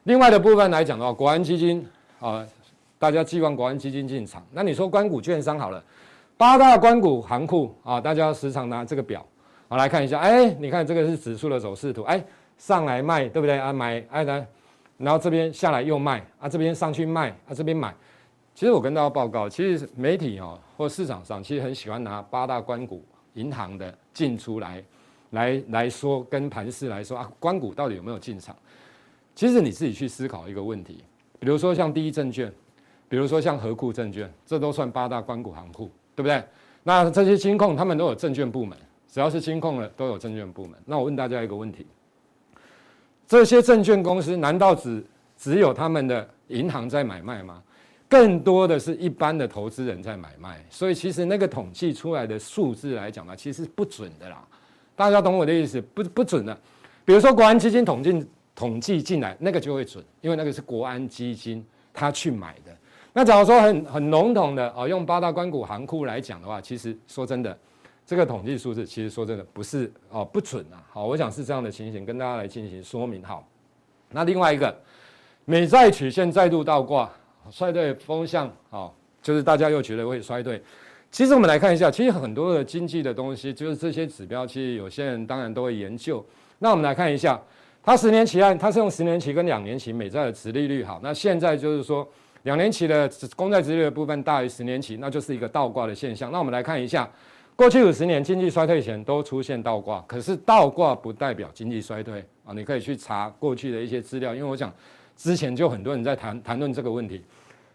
[0.02, 1.86] 另外的部分来讲的话，国安基金
[2.18, 2.44] 啊，
[2.98, 4.44] 大家寄望国安基金进场。
[4.50, 5.80] 那你说官股券商好了，
[6.36, 9.24] 八大官股行库啊，大家时常拿这个表
[9.68, 10.18] 好来看一下。
[10.18, 12.20] 哎，你看这个是指数的走势图，哎，
[12.58, 13.72] 上来卖对不对啊？
[13.72, 14.44] 买哎来。
[15.00, 17.94] 然后这边下来又卖啊，这边上去卖啊，这边买。
[18.54, 24.84] 其实我跟大家报告，其实媒体哦或市场上其实很喜欢拿八大关股银行的进出来，
[25.30, 28.54] 来来说跟盘势来说啊，关股到底有没有进场？
[29.34, 31.02] 其实你自己去思考一个问题，
[31.38, 32.52] 比如说像第一证券，
[33.08, 36.42] 比如说像合库证券，这都算八大关股行库，对不对？
[36.82, 38.76] 那这些金控他们都有证券部门，
[39.08, 40.78] 只要是金控的都有证券部门。
[40.84, 41.86] 那我问大家一个问题。
[43.30, 45.04] 这些证券公司难道只
[45.38, 47.62] 只有他们的银行在买卖吗？
[48.08, 54.44] 更多的是一般的投资人在买卖，所以其实那个统计出来的数字来讲呢，其实不准的啦。
[54.96, 55.80] 大家懂我的意思？
[55.80, 56.58] 不不准的。
[57.04, 61.64] 比如说国安基金统计统计进来，那个就会准，因为那个是国安基金
[61.94, 62.76] 他去买的。
[63.12, 67.56] 那假如说很很笼统的哦，用八大关股行库来讲的话，其实说真的。
[68.06, 73.22] 这个统计数字其实说真的不是哦不准啊，好，我想是这样的情形，跟大家来进行说明。
[73.22, 73.46] 好，
[74.10, 74.76] 那另外一个
[75.44, 77.08] 美债曲线再度倒挂，
[77.52, 78.90] 衰退风向啊，
[79.22, 80.60] 就是大家又觉得会衰退。
[81.12, 86.24] 其实我们来看一下，其实很多的经济的东西，就是这些指标，其实有些人当然都会研究。
[86.58, 87.40] 那我们来看一下，
[87.80, 90.82] 它十年期按，它是用十年期跟两年期美债的殖利率。
[90.82, 92.04] 好，那现在就是说
[92.42, 96.32] 两年期的公债殖利率的部分大于十年期，那就是一个倒挂的现象。
[96.32, 97.08] 那我们来看一下。
[97.56, 102.54] 过去五十年经济衰退前都出现倒挂，可是倒挂不代表经济衰退啊！
[102.54, 104.72] 你可以去查过去的一些资料，因为我想
[105.14, 107.22] 之前就很多人在谈谈论这个问题。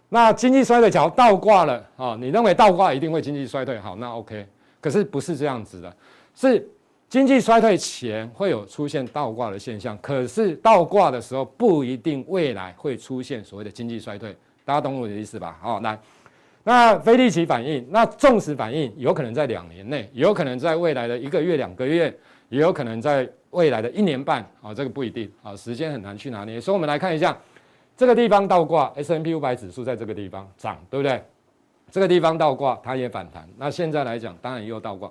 [0.10, 3.78] 那经济衰退假如倒挂了啊，你认为倒挂一定会经济衰退？
[3.78, 4.48] 好，那 OK，
[4.82, 5.96] 可是不是这样子的，
[6.34, 6.68] 是
[7.08, 15.60] 经济衰退前会有出现倒挂的现象，可是倒挂的时候不一定未来会出现所谓的经济衰退，大家懂我的意思吧？
[15.62, 16.00] 好，来。
[16.68, 22.12] 那非利奇反应，那纵使反应有可能在两年内，也有可能在未来的一个月、两个月，
[22.50, 26.60] 也有可能在未来的一年半啊，这个不一定啊，时间很难去拿捏。
[26.60, 27.38] 所以，我们来看一下
[27.96, 31.24] 这个地方倒挂，S&P 五百指数在这个地方涨，对不对？
[31.92, 33.48] 这个地方倒挂，它也反弹。
[33.60, 35.10] 那现在来讲，当然又倒挂。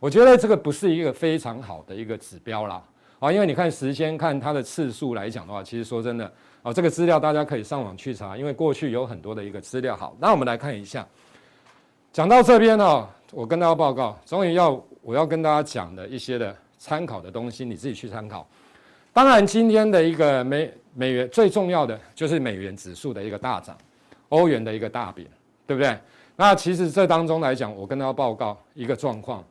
[0.00, 2.82] 我觉得这个不是一个非常好的一个指标啦，
[3.18, 6.30] 啊，因为你看时间，看它的次数来讲的话，其实说真的。
[6.62, 9.96] 啊，这个资料大家可以上网去查，因为过去有很多的一个资料。
[9.96, 11.06] 好，那我们来看一下。
[12.12, 18.44] 讲到这边呢，我跟大家报告，终于要我要跟大家讲的一些的参考的东西，你自己去参考。
[19.12, 23.78] 当然，今天的一个美美元最重要的就是美元指数的一个大涨，
[24.30, 25.28] 欧元的一个大贬，
[25.66, 25.96] 对不对？
[26.34, 29.44] 那其实这当中来讲，我跟大家报告一个状况，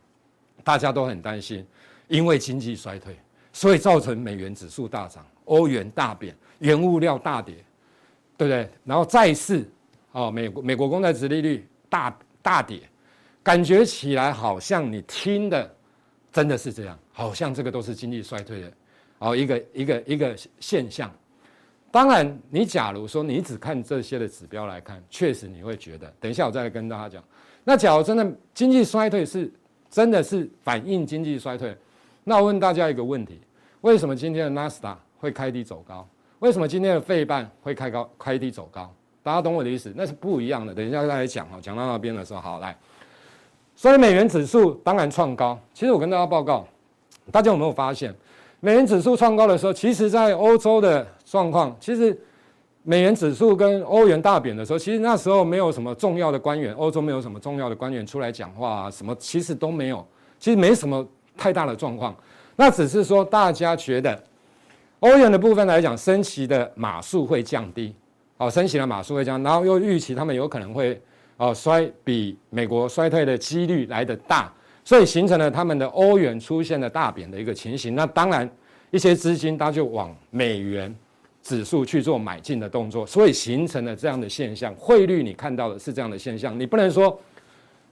[0.66, 1.66] 大家都很担心，
[2.10, 3.16] 因为经济衰退，
[3.56, 6.36] 所以造成美元指数大涨，欧元大贬。
[6.60, 7.56] 原物料大跌，
[8.36, 8.70] 对不对？
[8.84, 9.66] 然后债市，
[10.12, 12.82] 哦，美国美国公债殖利率大大跌，
[13.42, 15.74] 感觉起来好像你听的
[16.34, 18.74] 真的是这样，好像这个都是经济衰退的，
[19.20, 21.10] 哦，一个一个一个现象。
[21.92, 27.24] 当然，你假如说你只看这些的指标来看，确实你会觉得，等一下我再来跟大家讲。
[27.64, 29.50] 那假如真的经济衰退是
[29.90, 31.74] 真的是反映经济衰退，
[32.26, 33.40] 那我问大家一个问题：
[33.86, 36.08] 为什么今天的纳斯达会开低走高？
[36.40, 38.92] 为什么今天的费半会开高开低走高？
[39.22, 39.94] 大家懂我的意思？
[39.96, 40.74] 那是不一样的。
[40.74, 42.76] 等一下再来讲哈，讲到那边的时候，好来。
[43.76, 45.56] 所以美元指数当然创高。
[45.72, 46.66] 其实我跟大家报告，
[47.32, 48.12] 大家有没有发现，
[48.60, 52.20] 美元指数创高的时候，其实在欧洲的状况，其实
[52.82, 60.04] 美元指数跟欧元大贬的时候，其实那时候没有什么重要的官员，欧洲没有什么重要的官员出来讲话啊，什么其实都没有，
[60.40, 62.16] 其实没什么太大的状况。
[62.56, 64.24] 那只是说大家觉得。
[65.02, 67.94] 欧元的部分来讲，升息的码数会降低，
[68.38, 71.00] 哦，升息的码数会降，然后又预期他们有可能会
[71.38, 74.52] 哦衰，比美国衰退的几率来得大，
[74.84, 77.94] 所以形成了他们的欧元出现了大贬的一个情形。
[77.94, 78.50] 那当然，
[78.90, 80.96] 一些资金它就往美元
[81.44, 84.74] 指数去做买进的动作，所以形成了这样的现象。
[84.76, 87.20] 汇率你看到的是这样的现象，你不能说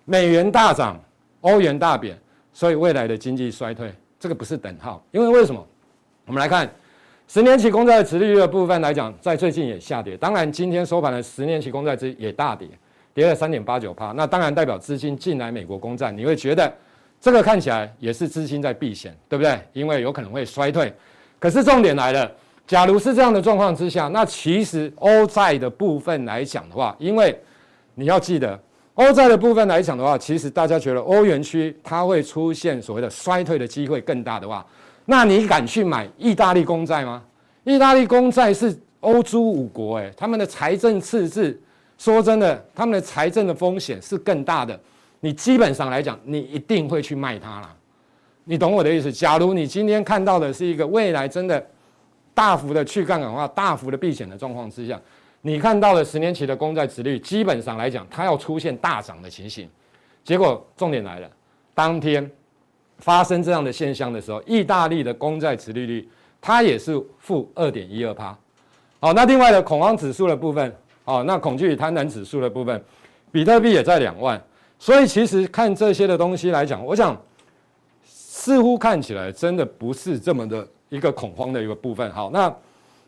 [0.06, 0.99] 美元大涨，
[1.41, 2.17] 欧元大贬，
[2.54, 3.93] 所以未来的经济衰退，
[4.24, 5.04] 这个不是等号。
[5.12, 5.68] 因为为什么？
[6.26, 6.70] 我们来看。
[7.28, 10.16] 十年期公债的殖利率的部分来讲，在最近也下跌。
[10.16, 12.70] 当然，今天收盘的十年期公债之也大跌，
[13.14, 14.14] 跌了三点八九趴。
[14.14, 16.74] 那当然代表资金进来美国公债，你会觉得
[17.20, 19.60] 这个看起来也是资金在避险，对不对？
[19.74, 20.94] 因为有可能会衰退。
[21.38, 22.32] 可是重点来了，
[22.66, 27.38] 假如是这样的状况之下，那其实欧债的部分来讲的话，因为
[27.96, 28.58] 你要记得，
[28.96, 34.66] 欧债的部分来讲的话，其实大家觉得欧元区它会出现所谓的衰退的机会更大的话。
[35.06, 37.24] 那你敢去买意大利公债吗？
[37.64, 41.60] 意大利公债是欧洲五国，诶，他们的财政赤字，
[41.98, 44.80] 说真的，他们的财政的风险是更大的。
[45.22, 47.76] 你基本上来讲，你一定会去卖它啦。
[48.44, 49.12] 你懂我的意思？
[49.12, 51.66] 假如你今天看到的是一个未来真的
[52.34, 55.00] 大幅的去杠杆化、大幅的避险的状况之下，
[55.44, 59.70] 你看到的十年期的公债殖率，基本上来讲，它要出现大涨的情形。
[60.24, 61.30] 结果重点来了，
[61.76, 62.30] 当天。
[63.00, 66.08] 发生这样的现象的时候，意大利的公债殖利率
[66.40, 68.38] 它也是负二点一二趴。
[69.02, 72.82] 好，那另外的恐慌指数的部分，好，那恐惧与贪婪指数的部分，
[73.30, 74.42] 比特币也在两万。
[74.80, 77.20] 所以其实看这些的东西来讲，我想
[78.06, 82.10] 似乎看起来真的不是这么的一个恐慌的一个部分。
[82.12, 82.56] 好，那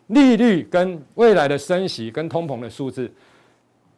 [0.07, 3.11] 利率跟未来的升息跟通膨的数字。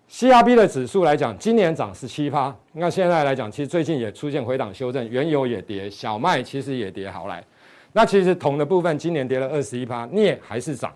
[0.10, 2.56] CRB 的指数来讲，今年涨十七趴。
[2.72, 7.12] 那现在来讲，其实最近也出现回档修正，原油也跌，小麦其实也跌。
[7.12, 7.44] 好来，
[7.92, 10.94] 那其实铜的部分今年跌了二十一趴，镍还是涨，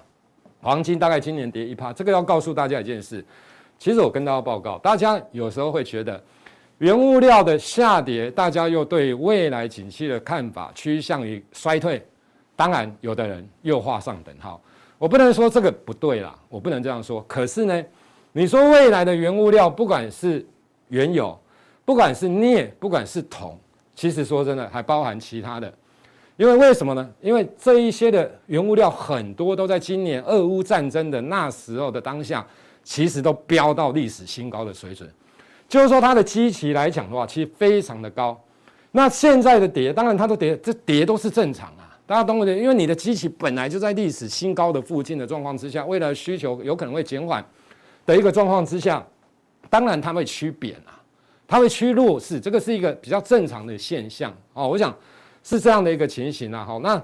[0.62, 1.92] 黄金大概今年跌一趴。
[1.92, 3.22] 这个要告诉大家一件事，
[3.78, 6.24] 其实我跟大家报告，大家有时候会觉得
[6.78, 12.02] 原物料的下跌，大家又对未来景气的看法趋向于衰退。
[12.56, 14.62] 当然，有的人又画上等号。
[15.02, 17.26] 我不能说这个不对啦，我不能这样说。
[17.28, 17.84] 可是呢？
[18.34, 20.46] 你说未来的原物料，不管是
[20.90, 21.36] 原油，
[21.84, 23.60] 不管是镍，不管是铜，
[23.96, 25.74] 其实说真的，还包含其他的。
[26.38, 27.10] 因为为什么呢？
[27.20, 32.46] 因为这一些的原物料很多都在今年俄乌战争的那时候的当下，
[32.84, 35.10] 其实都飙到历史新高的水准。
[35.68, 38.40] 就是说它的基期来讲的话，其实非常的高。
[38.92, 42.56] 那现在的跌，当然它都跌，这跌都是正常啊，大家懂我的？
[42.56, 47.44] 因为你的机器本来就在历史新高的附近的状况之下，未来需求有可能会减缓
[48.06, 49.06] 的一个状况之下，
[49.70, 51.00] 当然它会趋贬啊，
[51.48, 54.68] 它会趋弱势，这个是一个比较正常的现象哦。
[54.68, 54.96] 我想
[55.44, 56.66] 是这样的一个情形啊。
[56.66, 57.02] 好，那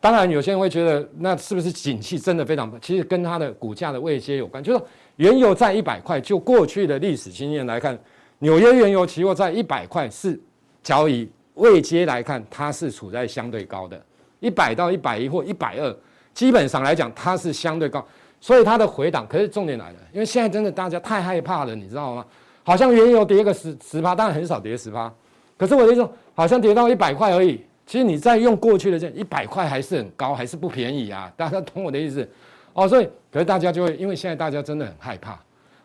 [0.00, 2.72] 当然有些人会觉得，那是不是景气真的非常？
[2.80, 4.84] 其实跟它的股价的位阶有关，就是
[5.16, 7.98] 原油在一百块，就过去的历史经验来看，
[8.38, 10.40] 纽约原油期货在一百块是。
[10.80, 14.00] 交易位阶来看，它是处在相对高的，
[14.40, 15.96] 一百到一百一或一百二，
[16.34, 18.04] 基本上来讲它是相对高，
[18.40, 19.26] 所以它的回档。
[19.28, 22.24] 可是重点来了，因为现在真的大家太害怕了，你知道吗？
[22.62, 25.12] 好像原油跌个十十趴，当然很少跌十趴，
[25.56, 27.64] 可是我的意思，好像跌到一百块而已。
[27.86, 31.32] 其实你再用过去的这一百块还是很高，还是不便宜啊。
[31.36, 32.28] 大家懂我的意思
[32.74, 32.86] 哦？
[32.86, 35.38] 所以可是大家就会因为现在大家真的很害怕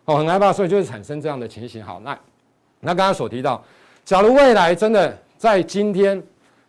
[0.04, 1.82] 哦，很害怕，所以就会产生这样的情形。
[1.82, 2.12] 好，那
[2.82, 3.64] 那刚刚所提到。
[4.04, 6.22] 假如未来真的在今天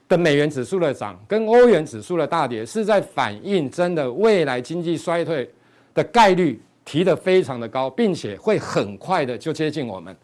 [0.09, 5.51] 的美元指数的涨跟欧元指数的大跌，是在反映真的未来经济衰退
[5.95, 10.15] 的概率提得非常的高，并且会很快的就接近我们。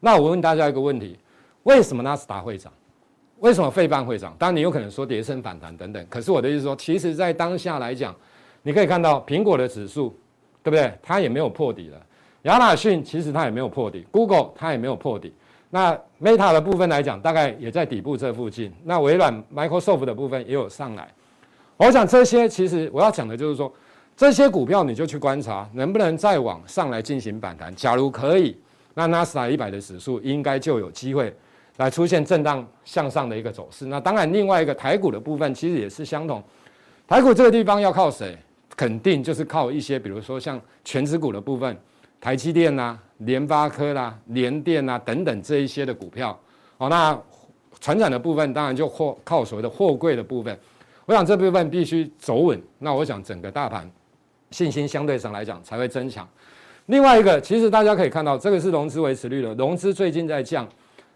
[0.00, 1.16] 那我问大家一个问题：
[1.62, 2.72] 为什么纳斯达会涨？
[3.38, 4.34] 为什么费半会涨？
[4.38, 6.06] 当然你有可能说跌升反弹等等。
[6.10, 8.14] 可是我的意思说，其实在当下来讲，
[8.62, 10.14] 你可以看到苹果的指数，
[10.62, 10.92] 对不对？
[11.00, 11.98] 它也没有破底了。
[12.42, 15.32] 亚马逊其实它也没有破底，Google 它也没有破底。
[15.72, 18.72] 那 Meta 的部分来讲，大概也在底部这附近。
[18.82, 21.08] 那微软 Microsoft 的部分也有上来。
[21.76, 23.72] 我想这些其实我要讲的就是说，
[24.16, 27.72] 这些股票你就去观察能不能再往上来进行反弹。
[27.76, 28.56] 假如可以，
[28.94, 31.32] 那 NASA 一百的指数应该就有机会
[31.76, 33.86] 来出现震荡向上的一个走势。
[33.86, 36.42] 那当然，另外一个台股的部分其实也是相同。
[37.06, 38.36] 台股这个地方要靠谁？
[38.76, 41.76] 肯定就是靠一些，比如说像权值股的部分。
[42.20, 46.38] 台积电呐、啊、联发科啦、联电啊等等这一些的股票，
[46.76, 47.18] 哦，那
[47.80, 50.58] 传产的部分当然就货靠所谓的货柜的部分，
[51.06, 53.90] 我想这部分必须走稳，那我想整个大盘
[54.50, 56.28] 信心相对上来讲才会增强。
[56.86, 60.68] 另外一个，其实大家可以看到，这个是融资维持率的，融资最近在降，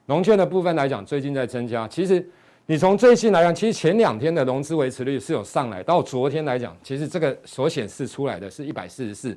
[0.07, 1.86] 融券的部分来讲最近在增加。
[1.88, 2.26] 其实
[2.64, 9.36] 你从最近来讲，其实前两天的融资维持率是有上来，到昨天来讲，其实这个所显示出来的是一百四十四。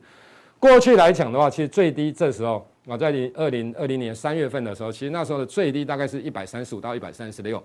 [0.60, 7.64] 过去来讲的话，其实最低这时候啊，在零二零二零年三月份的时候，其实那时候的最低大概是一百三十五到一百三十六。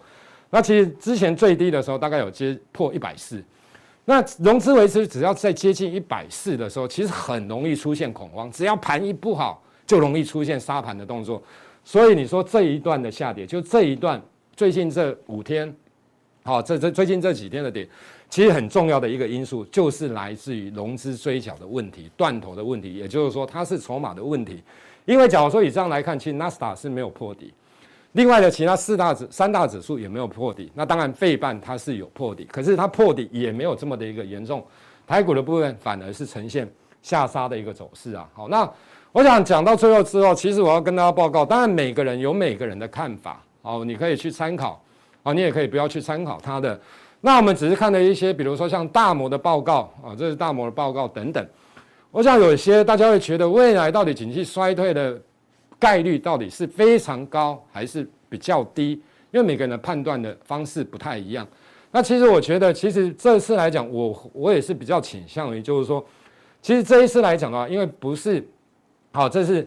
[0.50, 3.42] 那其实之前最低的时候，大概有接破一百四。
[4.04, 8.50] 那融资维持只要在接近一百四的时候，其实很容易出现恐慌。
[8.50, 11.42] 只要盘一不好，就容易出现杀盘的动作。
[11.84, 14.20] 所以你说这一段的下跌，就这一段
[14.54, 15.74] 最近这五天，
[16.42, 17.88] 好，这这最近这几天的跌。
[18.32, 24.62] 其实很重要的一个因素就是来自于融资追缴的问题、断头的问题，也就是说它是筹码的问题。
[25.04, 27.52] 因为假如说以这样来看，其实纳斯达是没有破底，
[28.12, 30.72] 另外的其他四大指、三大指数也没有破底。
[30.74, 34.64] 那当然费半它是有破底，可是它破底也没有这么的一个严重。
[35.06, 36.66] 台股的部分反而是呈现
[37.02, 38.26] 下杀的一个走势啊。
[38.32, 38.66] 好，那
[39.12, 44.82] 我想讲到最后之后，其实我要跟大家报告，当然每个人有每个人的看法，哦，你可以去参考，
[45.22, 46.80] 啊，你也可以不要去参考他的。
[47.24, 51.46] 那我们只是看了一些，比如说像大摩的报告啊，这是大摩的报告等等。
[52.10, 55.18] 我想有些大家会觉得未来到底经济衰退的
[55.78, 59.00] 概率到底是非常高还是比较低？
[59.30, 61.46] 因为每个人的判断的方式不太一样。
[61.92, 66.04] 那其实我觉得，其实这次来讲，我我也是比较倾向于，就是说，
[66.60, 68.44] 其实这一次来讲的话，因为不是
[69.12, 69.66] 好，这是。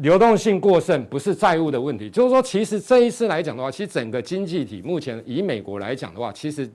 [0.00, 6.66] 流动性过剩不是债务的问题，就是说，其实这一次来讲的话，其实整个经济体目前以美国来讲的话，其实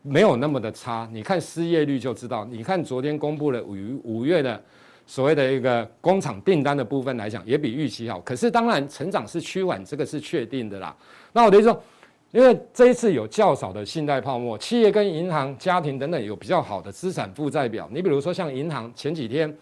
[0.00, 1.06] 没有那么的差。
[1.12, 4.58] 你看失业率就知道，你看昨天公布了五五月的
[5.04, 8.18] 所谓的一个工厂订单的部分来讲，也比预期好。
[8.20, 10.96] 可是当然成长是趋缓，这个是确定的啦。
[11.34, 11.82] 那我的意思说，
[12.32, 17.86] 因为这一次有较少的信贷泡沫，企业跟银行、家庭等等有比较好的资产负债表。
[17.92, 19.54] 你比如说像银行前几天。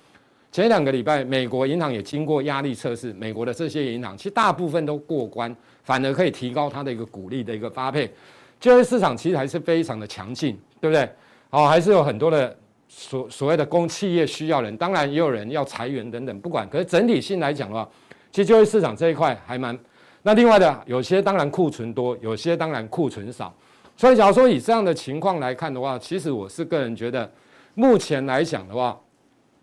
[0.52, 8.12] 前两个礼拜，美国银行也经过压力测试，美国的这些银行其实大部分都过关，反而可以提高它的一个股利的一个发配。
[8.60, 11.08] 就业市场其实还是非常的强劲，对不对？
[11.48, 12.54] 好，还是有很多的
[12.86, 16.68] 所所谓的公企业需要人，当然也有人要裁员等等，不管。
[16.68, 17.88] 可是整体性来讲的话，
[18.30, 19.76] 其实就业市场这一块还蛮。
[20.22, 23.50] 那另外的有些当然库存多，有些当然库存少。
[23.96, 27.32] 所以假如说以这样的情况来看的话，其实我是个人觉得，
[27.72, 29.00] 目前来讲的话。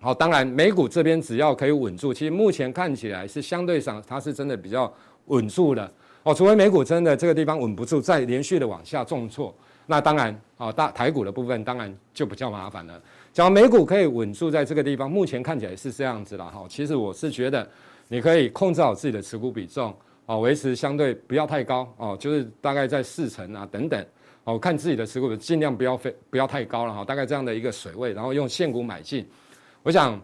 [0.01, 4.91] 好，当然美股这边只要可以稳住，其实目前看起来是相对上它是真的比较
[5.25, 5.91] 稳住的
[6.23, 6.33] 哦。
[6.33, 9.53] 除非美股真的这个地方稳不住，再连续的往下重挫，
[9.87, 13.01] 那当然啊，大台股的部分当然就比较麻烦了。
[13.33, 16.65] 假如美股可以稳住在这个地方，目前看起来是这样子了哈。
[16.69, 17.69] 其实我是觉得
[18.07, 19.93] 你可以控制好自己的持股比重
[20.27, 24.05] 哦，维持相对不要太高哦，就是大概在四成啊等等
[24.45, 29.27] 哦，看自己的持股尽量不要飞不要太高了哈，大概这样的一个水位，然后用现股买进。
[29.83, 30.19] 我想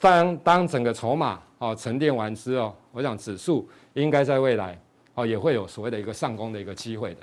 [0.00, 4.78] 当当整个筹码哦沉淀完之后，我想指数应该在未来
[5.14, 7.20] 哦也会有所谓的一个上攻的一个机会的。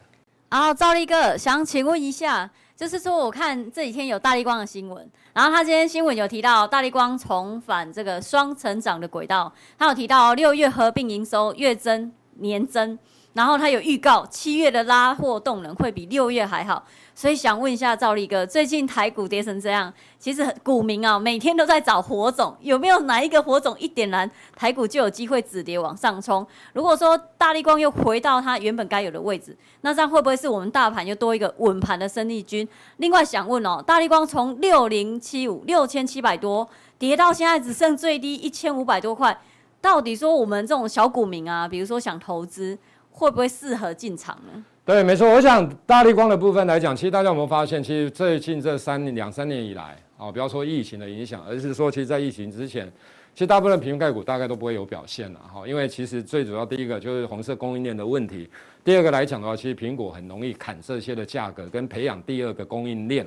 [0.49, 12.11] 好，兆立哥想请问一下，就是说我看这几天有大立光的新闻，然后他今天新闻有提到大立光重返这个双成长的轨道，他有提到六月合并营收月增。
[12.39, 12.99] 年增，
[13.36, 16.81] 然后他有预告七月的拉货动能会比六月还好，
[17.13, 26.47] 所以想问一下赵立哥，最近台股跌成这样，其实股民啊每天都在找火种，有没有哪一个火种一点燃，台股就有机会止跌往上冲？
[26.71, 32.65] 如果说大立光又回到它原本该有的位置，那这样会不会是我们大盘又多一个稳盘的生力军？
[32.97, 36.65] 另外想问哦，大立光从六零七五六千七百多
[36.97, 39.38] 跌到现在只剩最低一千五百多块。
[39.81, 42.75] 到底说我们这种小股民啊，比如说想投资，
[43.16, 44.63] 会不会适合进场呢？
[44.84, 45.28] 对，没错。
[45.30, 52.91] 我想大力光的部分来讲，其实大家有没有发现，其实最近这三年两三年以来，啊，不要说疫情的影响，而是说，其实，在疫情之前，
[53.34, 55.66] 其实大部分的苹概股大概都不会有表现了哈。
[55.66, 58.49] 因为其实最主要第一个就是红色供应链的问题，
[58.84, 63.26] 第二个来讲的话，其实苹果很容易砍这些的价格，跟培养第二个供应链。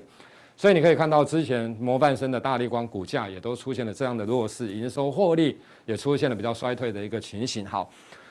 [0.55, 7.65] 所以你可以看到，之前模范生的大力光股价也都出现了这样的弱势，营收获利也出现了比较衰退的一个情形。
[7.65, 7.89] 好，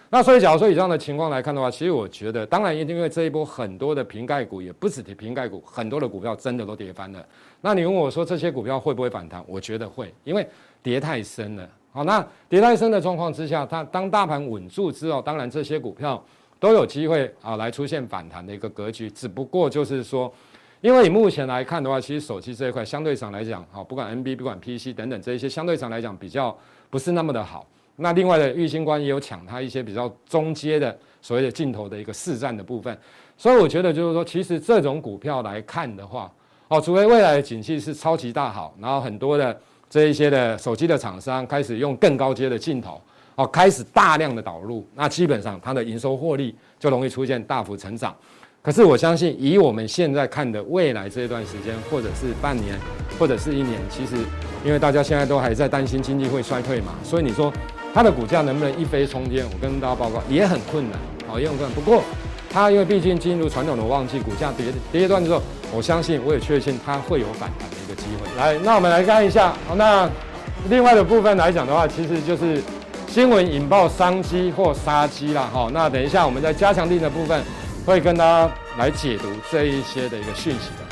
[0.09, 7.25] 那所以假如说以这样的情况来看的话，其实我觉得，当然因为这一波很多的瓶盖股，也不止平盖股，很多的股票真的都跌翻了。
[7.61, 9.43] 那你问我说这些股票会不会反弹？
[9.47, 10.47] 我觉得会，因为
[10.81, 11.69] 跌太深了。
[11.91, 16.23] 好，那跌太深的状况之下，它当大盘稳住之后，当然这些股票
[16.59, 20.31] 都有机会啊来出现反弹的一个格局，只不过就是说。
[20.79, 26.55] 因为以目前来看的话，其实手机这一块相对上来讲，好，不管 NB，不管 PC 等等这一些，相对上来讲比较
[26.91, 27.65] 不是那么的好。
[27.97, 32.97] 那另外的玉晶光也有抢它一些比较中阶的所谓的镜头的一个市占的部分。
[33.35, 36.31] 所以我觉得就是说，其实这种股票来看的话，
[36.69, 39.55] 哦，除非未来的景气是超级大好，然后很多的
[39.89, 43.01] 这一些的手机的厂商开始用更高阶的镜头，
[43.35, 48.15] 哦，开始大量的导入，那基本上它的营收获利就容易出现大幅成长。
[48.61, 52.77] 可是我相信，以我们现在看的未来这一段时间，或者是半年，
[53.17, 54.15] 或者是一年，其实
[54.65, 57.53] 因为大家现在都还在担心经济会衰退嘛，所以你说
[57.97, 59.43] 它的股价能不能一飞冲天？
[59.51, 61.73] 我跟大家报告，也很困难，好，也很困难。
[61.73, 62.03] 不过
[62.47, 65.41] 它因为毕竟进入传统的旺季，股价跌跌一段之后，
[65.73, 68.29] 我相信，我也确信它会有反弹的一个机会。
[68.39, 70.07] 来，那我们来看一下，好，那
[70.69, 72.61] 另外的部分来讲的话，其实就是
[73.07, 75.71] 新闻引爆商机或杀机啦，好。
[75.71, 77.43] 那等一下我们在加强錠的部分。
[77.87, 80.86] 会跟大家来解读这一些的一个讯息的。